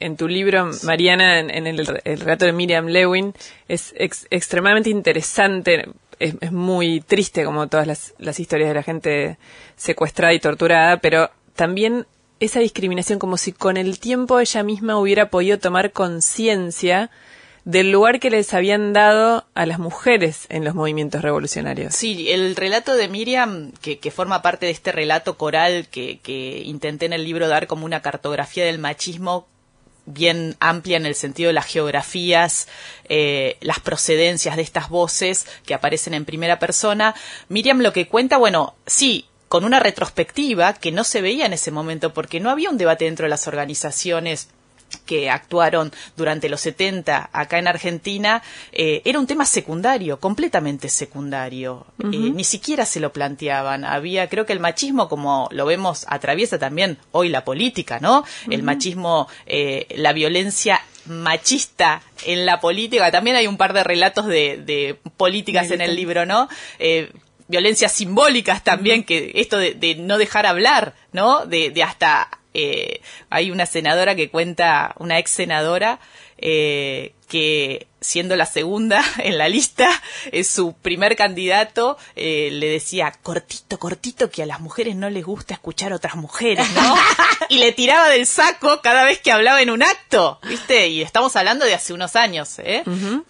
[0.00, 3.34] en, tu libro, Mariana, en, el, el relato de Miriam Lewin,
[3.68, 5.88] es ex- extremadamente interesante.
[6.18, 9.38] Es, es muy triste como todas las, las historias de la gente
[9.76, 12.06] secuestrada y torturada, pero también
[12.40, 17.10] esa discriminación como si con el tiempo ella misma hubiera podido tomar conciencia
[17.64, 21.94] del lugar que les habían dado a las mujeres en los movimientos revolucionarios.
[21.94, 27.06] Sí, el relato de Miriam, que, forma parte de este relato coral que, que intenté
[27.06, 29.46] en el libro dar como una cartografía del machismo
[30.04, 32.68] bien amplia en el sentido de las geografías,
[33.08, 37.14] eh, las procedencias de estas voces que aparecen en primera persona.
[37.48, 41.70] Miriam lo que cuenta, bueno, sí, con una retrospectiva que no se veía en ese
[41.70, 44.48] momento porque no había un debate dentro de las organizaciones
[44.98, 51.86] que actuaron durante los 70 acá en Argentina, eh, era un tema secundario, completamente secundario.
[51.98, 53.84] Eh, ni siquiera se lo planteaban.
[53.84, 58.24] Había, creo que el machismo, como lo vemos, atraviesa también hoy la política, ¿no?
[58.50, 63.10] El machismo, eh, la violencia machista en la política.
[63.10, 66.48] También hay un par de relatos de, de políticas en el libro, ¿no?
[66.78, 67.12] Eh,
[67.48, 71.46] violencias simbólicas también, que esto de, de no dejar hablar, ¿no?
[71.46, 75.98] De, de hasta eh, hay una senadora que cuenta, una ex senadora,
[76.38, 79.88] eh, que siendo la segunda en la lista,
[80.32, 85.24] es su primer candidato, eh, le decía, cortito, cortito, que a las mujeres no les
[85.24, 86.94] gusta escuchar otras mujeres, ¿no?
[87.48, 90.88] y le tiraba del saco cada vez que hablaba en un acto, ¿viste?
[90.88, 92.82] Y estamos hablando de hace unos años, ¿eh?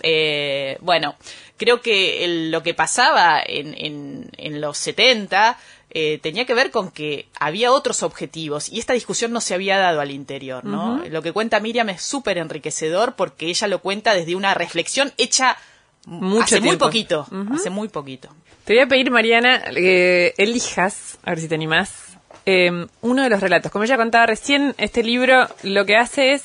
[0.02, 1.16] Eh, bueno,
[1.58, 5.58] creo que el- lo que pasaba en, en, en los 70
[5.94, 9.78] eh, tenía que ver con que había otros objetivos y esta discusión no se había
[9.78, 11.02] dado al interior, ¿no?
[11.10, 15.56] Lo que cuenta Miriam es súper enriquecedor porque ella lo cuenta desde una reflexión hecha
[16.06, 18.28] Mucho hace muy poquito, hace muy poquito.
[18.64, 23.28] Te voy a pedir, Mariana, que elijas, a ver si te animás, eh, uno de
[23.28, 23.70] los relatos.
[23.70, 26.42] Como ya contaba recién, este libro lo que hace es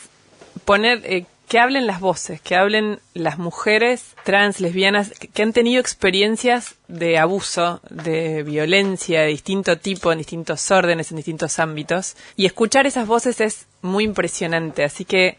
[0.65, 5.79] poner, eh, que hablen las voces, que hablen las mujeres trans, lesbianas, que, han tenido
[5.79, 12.17] experiencias de abuso, de violencia de distinto tipo, en distintos órdenes, en distintos ámbitos.
[12.35, 14.83] Y escuchar esas voces es muy impresionante.
[14.83, 15.37] Así que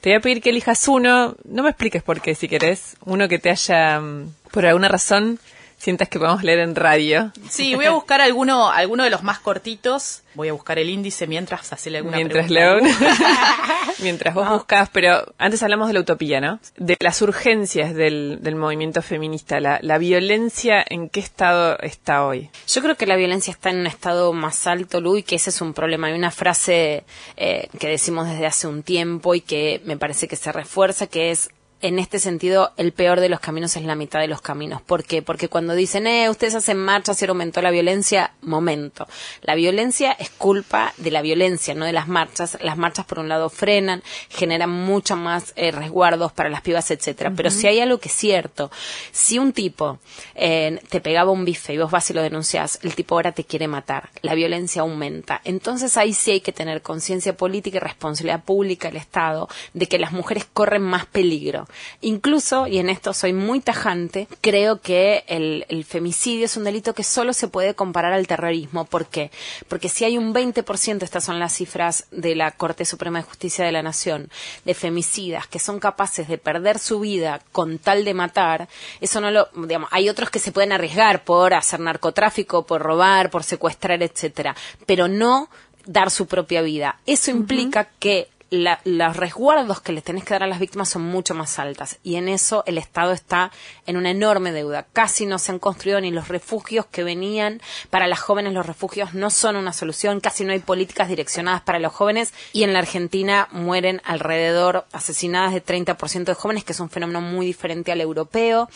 [0.00, 3.26] te voy a pedir que elijas uno, no me expliques por qué si querés, uno
[3.26, 5.40] que te haya, mm, por alguna razón,
[5.78, 7.32] sientas que podemos leer en radio.
[7.48, 10.22] Sí, voy a buscar alguno, alguno de los más cortitos.
[10.34, 12.86] Voy a buscar el índice mientras hacerle alguna Mientras pregunta.
[12.86, 13.16] León,
[14.02, 16.60] mientras vos buscas, pero antes hablamos de la utopía, ¿no?
[16.76, 22.50] De las urgencias del, del movimiento feminista, la, la violencia, ¿en qué estado está hoy?
[22.68, 25.50] Yo creo que la violencia está en un estado más alto, Lu, y que ese
[25.50, 26.08] es un problema.
[26.08, 27.04] Hay una frase
[27.36, 31.30] eh, que decimos desde hace un tiempo y que me parece que se refuerza, que
[31.30, 34.82] es en este sentido, el peor de los caminos es la mitad de los caminos.
[34.82, 35.22] ¿Por qué?
[35.22, 39.06] Porque cuando dicen, eh, ustedes hacen marchas y aumentó la violencia, momento.
[39.42, 42.58] La violencia es culpa de la violencia, no de las marchas.
[42.62, 47.32] Las marchas, por un lado, frenan, generan mucho más eh, resguardos para las pibas, etcétera.
[47.36, 48.72] Pero si hay algo que es cierto,
[49.12, 50.00] si un tipo
[50.34, 53.44] eh, te pegaba un bife y vos vas y lo denunciás, el tipo ahora te
[53.44, 54.10] quiere matar.
[54.22, 55.40] La violencia aumenta.
[55.44, 59.98] Entonces ahí sí hay que tener conciencia política y responsabilidad pública del Estado de que
[60.00, 61.67] las mujeres corren más peligro.
[62.00, 66.94] Incluso, y en esto soy muy tajante, creo que el, el femicidio es un delito
[66.94, 68.84] que solo se puede comparar al terrorismo.
[68.84, 69.30] ¿Por qué?
[69.68, 73.64] Porque si hay un 20%, estas son las cifras de la Corte Suprema de Justicia
[73.64, 74.30] de la Nación,
[74.64, 78.68] de femicidas que son capaces de perder su vida con tal de matar,
[79.00, 83.30] eso no lo, digamos, hay otros que se pueden arriesgar por hacer narcotráfico, por robar,
[83.30, 84.54] por secuestrar, etcétera,
[84.86, 85.48] pero no
[85.86, 87.00] dar su propia vida.
[87.06, 91.02] Eso implica que la- los resguardos que les tenés que dar a las víctimas son
[91.02, 93.52] mucho más altas y en eso el Estado está
[93.86, 94.86] en una enorme deuda.
[94.92, 98.52] Casi no se han construido ni los refugios que venían para las jóvenes.
[98.54, 102.62] Los refugios no son una solución, casi no hay políticas direccionadas para los jóvenes y
[102.62, 107.46] en la Argentina mueren alrededor asesinadas de 30% de jóvenes, que es un fenómeno muy
[107.46, 108.68] diferente al europeo.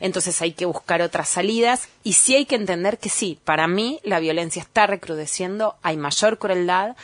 [0.00, 4.00] Entonces hay que buscar otras salidas y sí hay que entender que sí, para mí
[4.02, 6.96] la violencia está recrudeciendo, hay mayor crueldad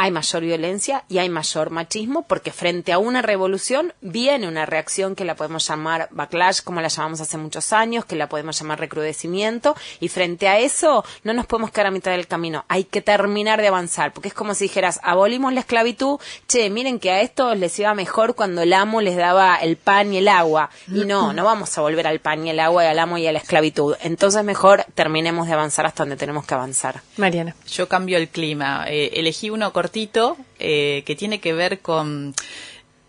[0.00, 5.14] hay mayor violencia y hay mayor machismo porque frente a una revolución viene una reacción
[5.14, 8.80] que la podemos llamar backlash, como la llamamos hace muchos años, que la podemos llamar
[8.80, 13.02] recrudecimiento y frente a eso no nos podemos quedar a mitad del camino, hay que
[13.02, 17.20] terminar de avanzar, porque es como si dijeras, abolimos la esclavitud, che, miren que a
[17.20, 21.04] estos les iba mejor cuando el amo les daba el pan y el agua, y
[21.04, 23.32] no, no vamos a volver al pan y el agua y al amo y a
[23.32, 27.02] la esclavitud, entonces mejor terminemos de avanzar hasta donde tenemos que avanzar.
[27.18, 27.54] Mariana.
[27.70, 29.66] Yo cambio el clima, eh, elegí uno
[30.58, 32.34] eh, que tiene que ver con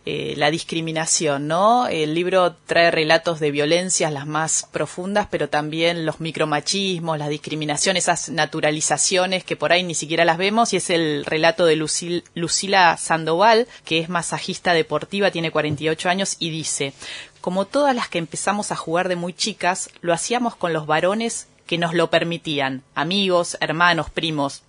[0.03, 1.87] eh, la discriminación, ¿no?
[1.87, 7.97] El libro trae relatos de violencias las más profundas, pero también los micromachismos, la discriminación,
[7.97, 12.97] esas naturalizaciones que por ahí ni siquiera las vemos, y es el relato de Lucila
[12.97, 16.93] Sandoval, que es masajista deportiva, tiene 48 años, y dice,
[17.39, 21.47] como todas las que empezamos a jugar de muy chicas, lo hacíamos con los varones
[21.67, 24.63] que nos lo permitían, amigos, hermanos, primos,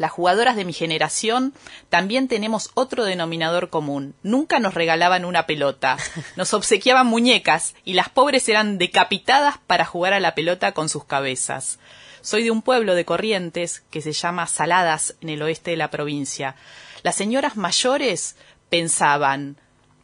[0.00, 1.52] las jugadoras de mi generación
[1.90, 4.14] también tenemos otro denominador común.
[4.22, 5.98] Nunca nos regalaban una pelota.
[6.36, 11.04] Nos obsequiaban muñecas y las pobres eran decapitadas para jugar a la pelota con sus
[11.04, 11.78] cabezas.
[12.22, 15.90] Soy de un pueblo de Corrientes que se llama Saladas en el oeste de la
[15.90, 16.56] provincia.
[17.02, 18.36] Las señoras mayores
[18.70, 19.58] pensaban,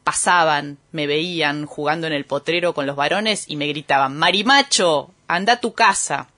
[0.05, 5.55] pasaban, me veían jugando en el potrero con los varones y me gritaban Marimacho, anda
[5.55, 6.29] a tu casa.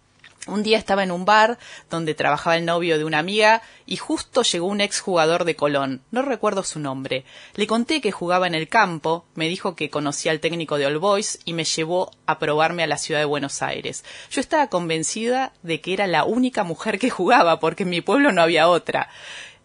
[0.49, 1.59] Un día estaba en un bar
[1.91, 6.23] donde trabajaba el novio de una amiga y justo llegó un exjugador de Colón, no
[6.23, 7.25] recuerdo su nombre.
[7.55, 10.99] Le conté que jugaba en el campo, me dijo que conocía al técnico de All
[10.99, 14.05] Boys y me llevó a probarme a la ciudad de Buenos Aires.
[14.31, 18.33] Yo estaba convencida de que era la única mujer que jugaba porque en mi pueblo
[18.33, 19.11] no había otra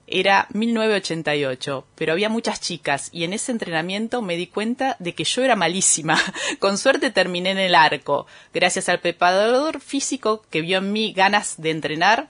[0.08, 5.24] era 1988, pero había muchas chicas y en ese entrenamiento me di cuenta de que
[5.24, 6.20] yo era malísima.
[6.60, 11.56] Con suerte terminé en el arco, gracias al preparador físico que vio en mí ganas
[11.62, 12.28] de entrenar,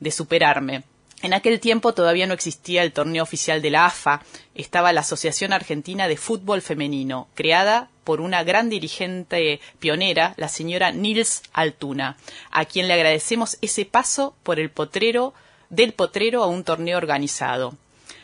[0.00, 0.84] de superarme.
[1.22, 4.22] En aquel tiempo todavía no existía el torneo oficial de la AFA,
[4.54, 10.92] estaba la Asociación Argentina de Fútbol Femenino, creada por una gran dirigente pionera, la señora
[10.92, 12.18] Nils Altuna,
[12.50, 15.34] a quien le agradecemos ese paso por el potrero
[15.70, 17.74] del potrero a un torneo organizado.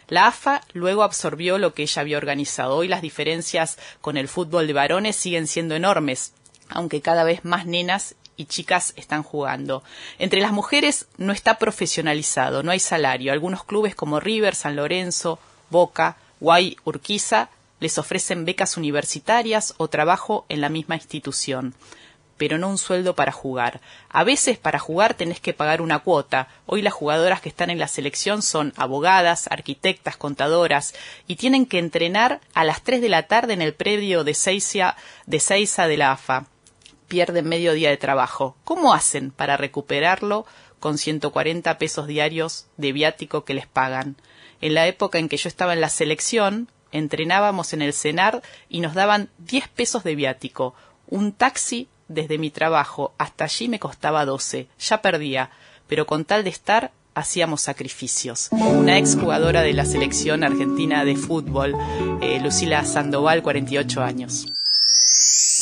[0.08, 2.76] La AFA luego absorbió lo que ella había organizado.
[2.76, 6.32] Hoy las diferencias con el fútbol de varones siguen siendo enormes,
[6.68, 9.82] aunque cada vez más nenas y chicas están jugando.
[10.18, 13.32] Entre las mujeres no está profesionalizado, no hay salario.
[13.32, 15.38] Algunos clubes como River, San Lorenzo,
[15.70, 17.48] Boca, Guay, Urquiza
[17.80, 21.74] les ofrecen becas universitarias o trabajo en la misma institución
[22.36, 23.80] pero no un sueldo para jugar.
[24.08, 26.48] A veces para jugar tenés que pagar una cuota.
[26.66, 30.94] Hoy las jugadoras que están en la selección son abogadas, arquitectas, contadoras
[31.26, 34.96] y tienen que entrenar a las 3 de la tarde en el predio de Seiza
[35.26, 36.46] de, Seiza de la AFA.
[37.08, 38.56] Pierden medio día de trabajo.
[38.64, 40.46] ¿Cómo hacen para recuperarlo
[40.80, 44.16] con 140 pesos diarios de viático que les pagan?
[44.60, 48.80] En la época en que yo estaba en la selección, entrenábamos en el CENAR y
[48.80, 50.74] nos daban 10 pesos de viático.
[51.08, 54.68] Un taxi desde mi trabajo hasta allí me costaba doce.
[54.78, 55.50] Ya perdía,
[55.86, 58.48] pero con tal de estar hacíamos sacrificios.
[58.52, 61.74] Una ex jugadora de la selección argentina de fútbol,
[62.20, 64.46] eh, Lucila Sandoval, 48 años.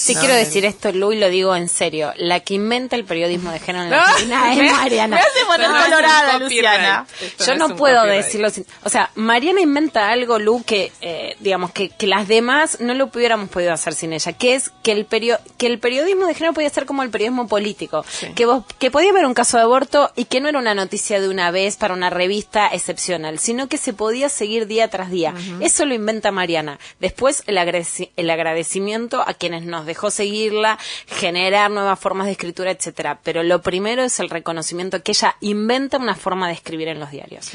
[0.00, 2.14] Sí, quiero decir esto, Lu, y lo digo en serio.
[2.16, 5.16] La que inventa el periodismo de género en la Argentina es Mariana.
[5.16, 7.06] Me hace poner colorada, Luciana.
[7.46, 8.64] Yo no, puedo decirlo sin...
[8.82, 13.10] O sea, Mariana inventa algo, Lu, que, eh, digamos, que, que las demás no lo
[13.14, 16.54] hubiéramos podido hacer sin ella, que es que el, perio que el periodismo de género
[16.54, 18.02] podía ser como el periodismo político.
[18.34, 21.20] Que, vos, que podía haber un caso de aborto y que no era una noticia
[21.20, 25.34] de una vez para una revista excepcional, sino que se podía seguir día tras día.
[25.60, 26.78] Eso lo inventa Mariana.
[27.00, 33.20] Después, el, el agradecimiento a quienes nos dejó seguirla, generar nuevas formas de escritura, etcétera.
[33.22, 37.10] Pero lo primero es el reconocimiento que ella inventa una forma de escribir en los
[37.10, 37.50] diarios.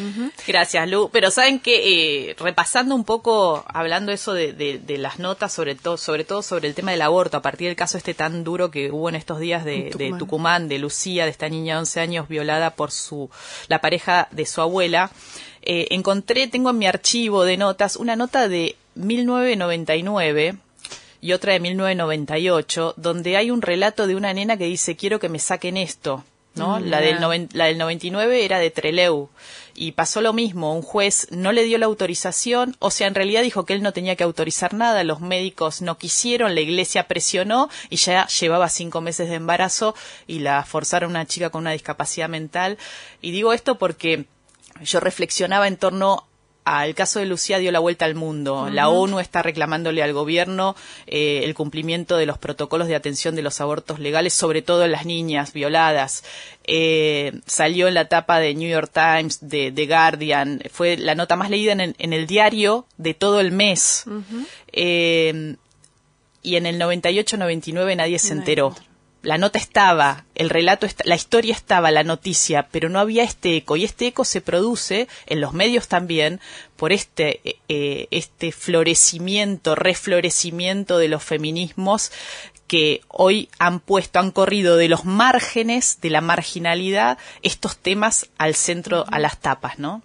[0.48, 1.10] Gracias, Lu.
[1.12, 6.24] Pero saben que eh, repasando un poco, hablando eso de, las notas, sobre todo, sobre
[6.24, 9.10] todo sobre el tema del aborto, a partir del caso este tan duro que hubo
[9.10, 12.91] en estos días de Tucumán, de, Lucía, de esta niña de 11 años violada por
[12.91, 13.30] su
[13.67, 15.12] la pareja de su abuela.
[15.62, 20.58] Eh, encontré, tengo en mi archivo de notas una nota de 1999
[21.25, 25.27] y otra de 1998, donde hay un relato de una nena que dice, quiero que
[25.27, 26.23] me saquen esto.
[26.53, 26.79] ¿no?
[26.79, 29.29] Mm, la, del la del 99 era de Treleu
[29.73, 33.41] y pasó lo mismo, un juez no le dio la autorización, o sea, en realidad
[33.41, 37.69] dijo que él no tenía que autorizar nada, los médicos no quisieron, la iglesia presionó
[37.89, 39.95] y ya llevaba cinco meses de embarazo
[40.27, 42.77] y la forzaron a una chica con una discapacidad mental.
[43.19, 44.25] Y digo esto porque
[44.83, 46.27] yo reflexionaba en torno
[46.65, 48.69] el caso de Lucía dio la vuelta al mundo.
[48.71, 50.75] La ONU está reclamándole al gobierno
[51.06, 54.91] eh, el cumplimiento de los protocolos de atención de los abortos legales, sobre todo en
[54.91, 56.23] las niñas violadas.
[56.65, 61.36] Eh, salió en la tapa de New York Times, de The Guardian, fue la nota
[61.36, 64.06] más leída en, el diario de todo el mes.
[64.71, 65.56] Eh,
[66.41, 68.75] y en el 98-99 nadie se enteró
[69.25, 73.75] la nota estaba, el relato, la historia estaba, la noticia, pero no había este eco.
[73.75, 76.39] Y este eco se produce en los medios también
[76.77, 82.12] por este, eh, eh, este florecimiento, reflorecimiento de los feminismos
[82.67, 88.56] que hoy han puesto, han corrido de los márgenes, de la marginalidad, estos temas al
[88.56, 90.02] centro, a las tapas, ¿no?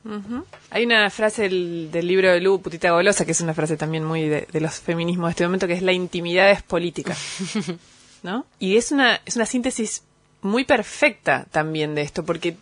[0.71, 4.29] Hay una frase del, libro de Lu, Putita Golosa, que es una frase también muy
[4.29, 7.17] de, de los feminismos de este momento, que es la intimidad es política.
[8.23, 8.47] ¿no?
[8.59, 10.03] Y es una, es una síntesis
[10.43, 12.57] muy perfecta también de esto, porque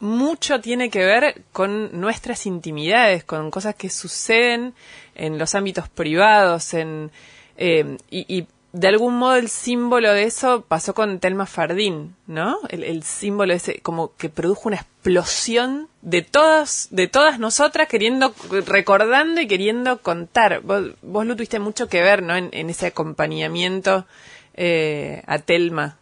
[0.00, 4.74] mucho tiene que ver con nuestras intimidades, con cosas que suceden
[5.14, 7.10] en los ámbitos privados, en,
[7.56, 12.58] eh, y, de algún modo el símbolo de eso pasó con Telma Fardín, ¿no?
[12.70, 18.34] El, el, símbolo ese como que produjo una explosión de todas, de todas nosotras queriendo,
[18.66, 20.62] recordando y queriendo contar.
[20.62, 22.34] Vos, vos lo tuviste mucho que ver, ¿no?
[22.34, 24.06] En, en ese acompañamiento
[24.54, 25.96] eh, a Telma.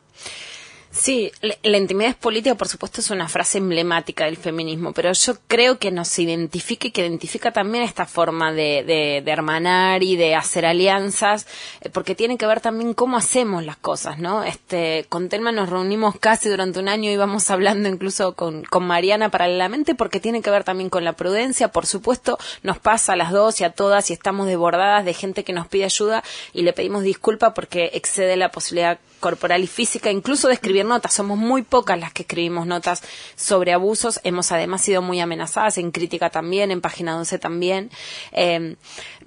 [0.92, 1.30] Sí,
[1.62, 5.78] la intimidad es política, por supuesto, es una frase emblemática del feminismo, pero yo creo
[5.78, 10.34] que nos identifica y que identifica también esta forma de, de, de hermanar y de
[10.34, 11.46] hacer alianzas,
[11.80, 14.42] eh, porque tiene que ver también cómo hacemos las cosas, ¿no?
[14.42, 18.84] Este, con Telma nos reunimos casi durante un año y íbamos hablando incluso con, con
[18.84, 23.16] Mariana paralelamente, porque tiene que ver también con la prudencia, por supuesto, nos pasa a
[23.16, 26.62] las dos y a todas y estamos desbordadas de gente que nos pide ayuda y
[26.62, 31.14] le pedimos disculpa porque excede la posibilidad corporal y física, incluso de escribir notas.
[31.14, 33.02] Somos muy pocas las que escribimos notas
[33.36, 34.20] sobre abusos.
[34.24, 37.90] Hemos además sido muy amenazadas en crítica también, en página 11 también.
[38.32, 38.76] Eh,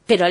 [0.06, 0.26] pero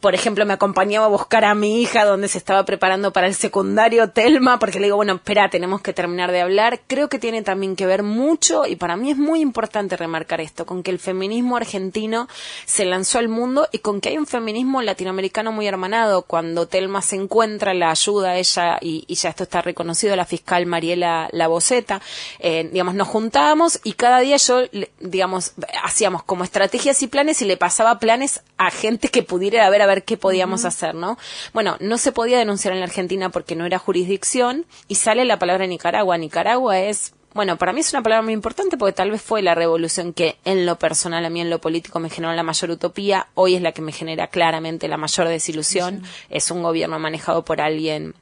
[0.00, 3.34] por ejemplo, me acompañaba a buscar a mi hija donde se estaba preparando para el
[3.34, 6.80] secundario, Telma, porque le digo, bueno, espera, tenemos que terminar de hablar.
[6.86, 10.66] Creo que tiene también que ver mucho, y para mí es muy importante remarcar esto,
[10.66, 12.28] con que el feminismo argentino
[12.64, 16.22] se lanzó al mundo y con que hay un feminismo latinoamericano muy hermanado.
[16.22, 20.64] Cuando Telma se encuentra, la ayuda a ella, y, ya esto está reconocido, la fiscal
[20.66, 22.00] Mariela Laboceta,
[22.38, 24.62] eh, digamos, nos juntábamos y cada día yo,
[25.00, 29.82] digamos, hacíamos como estrategias y planes y le pasaba planes a gente que pudiera haber
[29.88, 31.18] ver qué podíamos hacer, ¿no?
[31.52, 35.38] Bueno, no se podía denunciar en la Argentina porque no era jurisdicción y sale la
[35.38, 36.16] palabra Nicaragua.
[36.16, 39.54] Nicaragua es bueno, para mí es una palabra muy importante porque tal vez fue la
[39.54, 43.28] revolución que en lo personal, a mí en lo político me generó la mayor utopía,
[43.34, 46.02] hoy es la que me genera claramente la mayor desilusión.
[46.30, 48.14] Es un gobierno manejado por alguien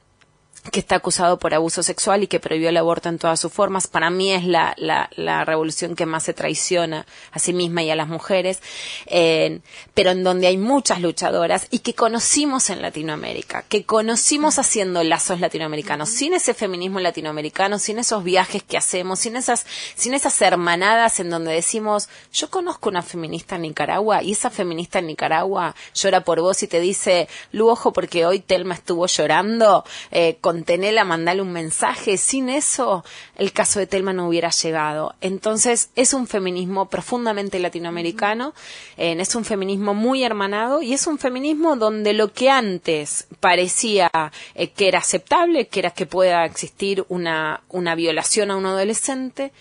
[0.71, 3.87] que está acusado por abuso sexual y que prohibió el aborto en todas sus formas.
[3.87, 7.89] Para mí es la, la, la revolución que más se traiciona a sí misma y
[7.89, 8.61] a las mujeres,
[9.05, 9.59] eh,
[9.93, 15.39] pero en donde hay muchas luchadoras y que conocimos en Latinoamérica, que conocimos haciendo lazos
[15.39, 16.09] latinoamericanos.
[16.09, 19.65] Sin ese feminismo latinoamericano, sin esos viajes que hacemos, sin esas,
[19.95, 24.99] sin esas hermanadas en donde decimos, yo conozco una feminista en Nicaragua y esa feminista
[24.99, 29.83] en Nicaragua llora por vos y te dice, Lu, ojo, porque hoy Telma estuvo llorando
[30.11, 32.17] eh, con contenela, mandale un mensaje.
[32.17, 33.05] Sin eso,
[33.35, 35.13] el caso de Telma no hubiera llegado.
[35.21, 38.55] Entonces, es un feminismo profundamente latinoamericano,
[38.97, 44.09] es un feminismo muy hermanado y es un feminismo donde lo que antes parecía
[44.55, 49.51] eh, que era aceptable, que era que pueda existir una, una violación a un adolescente,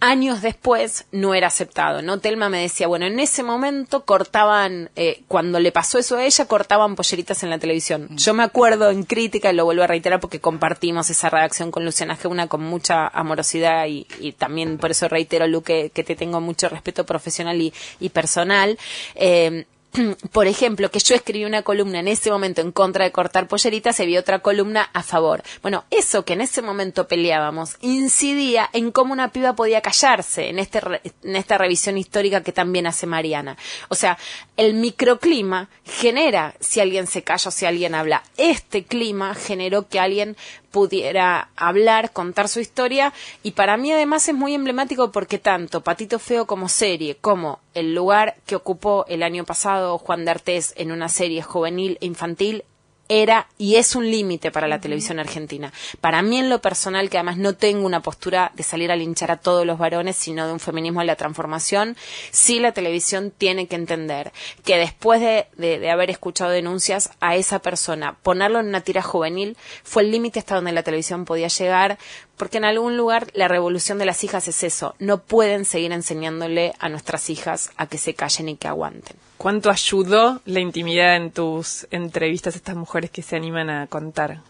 [0.00, 2.18] años después no era aceptado, ¿no?
[2.18, 6.46] Telma me decía, bueno, en ese momento cortaban, eh, cuando le pasó eso a ella,
[6.46, 8.08] cortaban polleritas en la televisión.
[8.10, 8.16] Mm.
[8.16, 11.84] Yo me acuerdo en crítica, y lo vuelvo a reiterar porque compartimos esa redacción con
[11.84, 14.04] Luciana Geuna con mucha amorosidad y,
[14.38, 18.78] también por eso reitero, Lu, que, te tengo mucho respeto profesional y, y personal.
[19.14, 19.64] Eh,
[20.32, 23.96] por ejemplo, que yo escribí una columna en ese momento en contra de cortar polleritas,
[23.96, 25.42] se vio otra columna a favor.
[25.62, 30.58] Bueno, eso que en ese momento peleábamos incidía en cómo una piba podía callarse en,
[30.58, 30.80] este,
[31.22, 33.56] en esta revisión histórica que también hace Mariana.
[33.88, 34.18] O sea,
[34.56, 38.22] el microclima genera si alguien se calla o si alguien habla.
[38.36, 40.36] Este clima generó que alguien
[40.74, 43.12] pudiera hablar, contar su historia.
[43.44, 47.94] Y para mí además es muy emblemático porque tanto Patito Feo como serie, como el
[47.94, 50.34] lugar que ocupó el año pasado Juan de
[50.74, 52.64] en una serie juvenil e infantil
[53.08, 55.72] era y es un límite para la televisión argentina.
[56.00, 59.30] Para mí en lo personal, que además no tengo una postura de salir a linchar
[59.30, 61.96] a todos los varones, sino de un feminismo de la transformación,
[62.30, 64.32] sí la televisión tiene que entender
[64.64, 69.56] que después de, de haber escuchado denuncias a esa persona, ponerlo en una tira juvenil
[69.82, 71.98] fue el límite hasta donde la televisión podía llegar,
[72.36, 76.74] porque en algún lugar la revolución de las hijas es eso, no pueden seguir enseñándole
[76.78, 79.16] a nuestras hijas a que se callen y que aguanten.
[79.36, 84.40] ¿Cuánto ayudó la intimidad en tus entrevistas a estas mujeres que se animan a contar?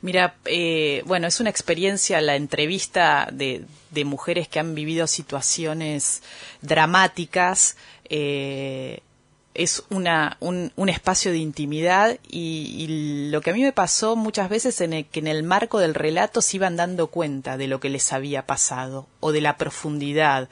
[0.00, 6.22] Mira, eh, bueno, es una experiencia la entrevista de, de, mujeres que han vivido situaciones
[6.60, 7.76] dramáticas.
[8.10, 9.00] Eh,
[9.54, 14.48] es una, un, un, espacio de intimidad y, lo que a mí me pasó muchas
[14.48, 17.80] veces en el, que en el marco del relato se iban dando cuenta de lo
[17.80, 20.48] que les había pasado o de la profundidad.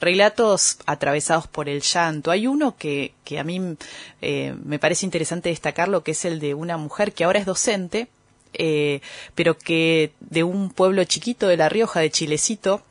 [0.00, 2.30] Relatos atravesados por el llanto.
[2.30, 3.76] Hay uno que, que a mí
[4.22, 8.08] eh, me parece interesante destacarlo, que es el de una mujer que ahora es docente,
[8.52, 9.00] eh,
[9.34, 12.82] pero que de un pueblo chiquito de La Rioja, de Chilecito,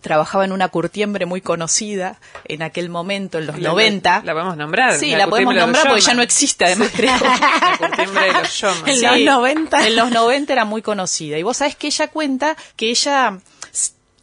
[0.00, 4.22] trabajaba en una curtiembre muy conocida en aquel momento, en los la, 90.
[4.24, 4.94] La, podemos nombrar.
[4.94, 7.12] Sí, la, podemos nombrar porque ya no existe, además, creo.
[7.20, 8.82] la curtiembre de los Yomas.
[8.86, 9.86] En sí, los 90.
[9.86, 11.38] En los 90 era muy conocida.
[11.38, 13.38] Y vos sabés que ella cuenta que ella,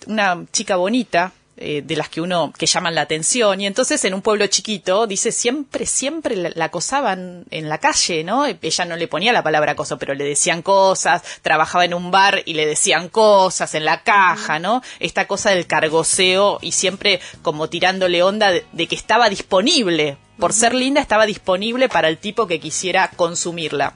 [0.08, 4.14] una chica bonita, eh, de las que uno que llaman la atención y entonces en
[4.14, 8.96] un pueblo chiquito dice siempre siempre la, la, acosaban en la calle no ella no
[8.96, 12.66] le ponía la palabra acoso pero le decían cosas trabajaba en un bar y le
[12.66, 18.52] decían cosas en la caja no esta cosa del cargoseo y siempre como tirándole onda
[18.52, 20.18] de, de que estaba disponible.
[20.40, 23.96] Por ser linda estaba disponible para el tipo que quisiera consumirla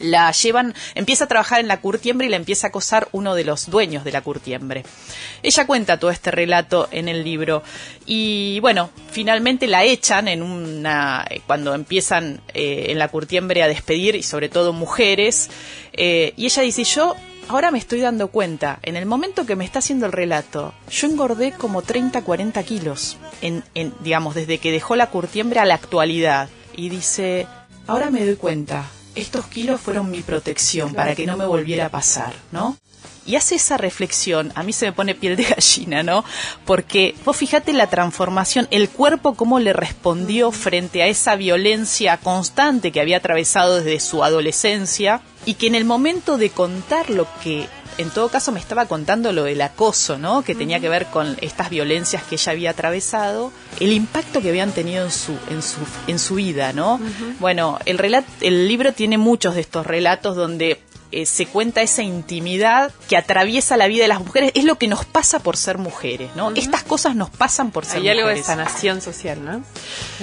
[0.00, 3.44] la llevan, empieza a trabajar en la curtiembre y la empieza a acosar uno de
[3.44, 4.84] los dueños de la curtiembre.
[5.42, 7.62] Ella cuenta todo este relato en el libro
[8.06, 14.14] y bueno, finalmente la echan en una, cuando empiezan eh, en la curtiembre a despedir
[14.14, 15.50] y sobre todo mujeres
[15.92, 17.14] eh, y ella dice yo
[17.50, 21.08] ahora me estoy dando cuenta, en el momento que me está haciendo el relato, yo
[21.08, 25.74] engordé como 30, 40 kilos, en, en, digamos, desde que dejó la curtiembre a la
[25.74, 26.48] actualidad.
[26.76, 27.48] Y dice,
[27.88, 31.88] ahora me doy cuenta, estos kilos fueron mi protección para que no me volviera a
[31.88, 32.76] pasar, ¿no?
[33.26, 36.24] Y hace esa reflexión, a mí se me pone piel de gallina, ¿no?
[36.64, 42.92] Porque vos fíjate la transformación, el cuerpo cómo le respondió frente a esa violencia constante
[42.92, 47.68] que había atravesado desde su adolescencia y que en el momento de contar lo que
[48.00, 50.42] en todo caso me estaba contando lo del acoso, ¿no?
[50.42, 54.72] Que tenía que ver con estas violencias que ella había atravesado, el impacto que habían
[54.72, 56.94] tenido en su en su en su vida, ¿no?
[56.94, 57.38] Uh -huh.
[57.38, 60.80] Bueno, el relato, el libro tiene muchos de estos relatos donde
[61.12, 64.52] eh, se cuenta esa intimidad que atraviesa la vida de las mujeres.
[64.54, 66.48] Es lo que nos pasa por ser mujeres, ¿no?
[66.48, 66.58] Uh -huh.
[66.58, 68.22] Estas cosas nos pasan por ser Hay mujeres.
[68.24, 69.62] algo de sanación social, ¿no?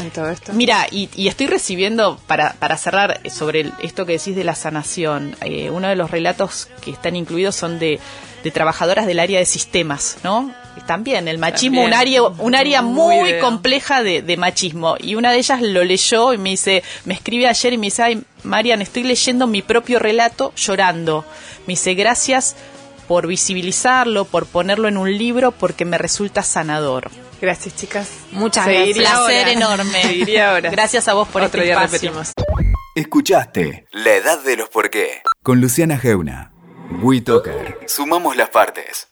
[0.01, 0.53] En todo esto.
[0.53, 4.55] Mira, y, y estoy recibiendo, para, para cerrar sobre el, esto que decís de la
[4.55, 7.99] sanación, eh, uno de los relatos que están incluidos son de,
[8.43, 10.53] de trabajadoras del área de sistemas, ¿no?
[10.85, 11.87] También el machismo, También.
[11.87, 14.95] un área, un área muy, muy compleja de, de, machismo.
[14.99, 18.03] Y una de ellas lo leyó y me dice, me escribe ayer y me dice,
[18.03, 21.25] ay, Marian, estoy leyendo mi propio relato llorando.
[21.65, 22.55] Me dice, gracias
[23.07, 27.09] por visibilizarlo, por ponerlo en un libro, porque me resulta sanador.
[27.41, 28.09] Gracias, chicas.
[28.31, 28.97] Muchas gracias.
[28.97, 30.41] Un placer enorme.
[30.41, 30.69] ahora.
[30.69, 32.11] Gracias a vos por Otro este día espacio.
[32.11, 32.33] repetimos.
[32.95, 36.51] Escuchaste La Edad de los Por qué con Luciana Geuna.
[37.01, 37.79] WeToker.
[37.85, 39.07] Sumamos las partes.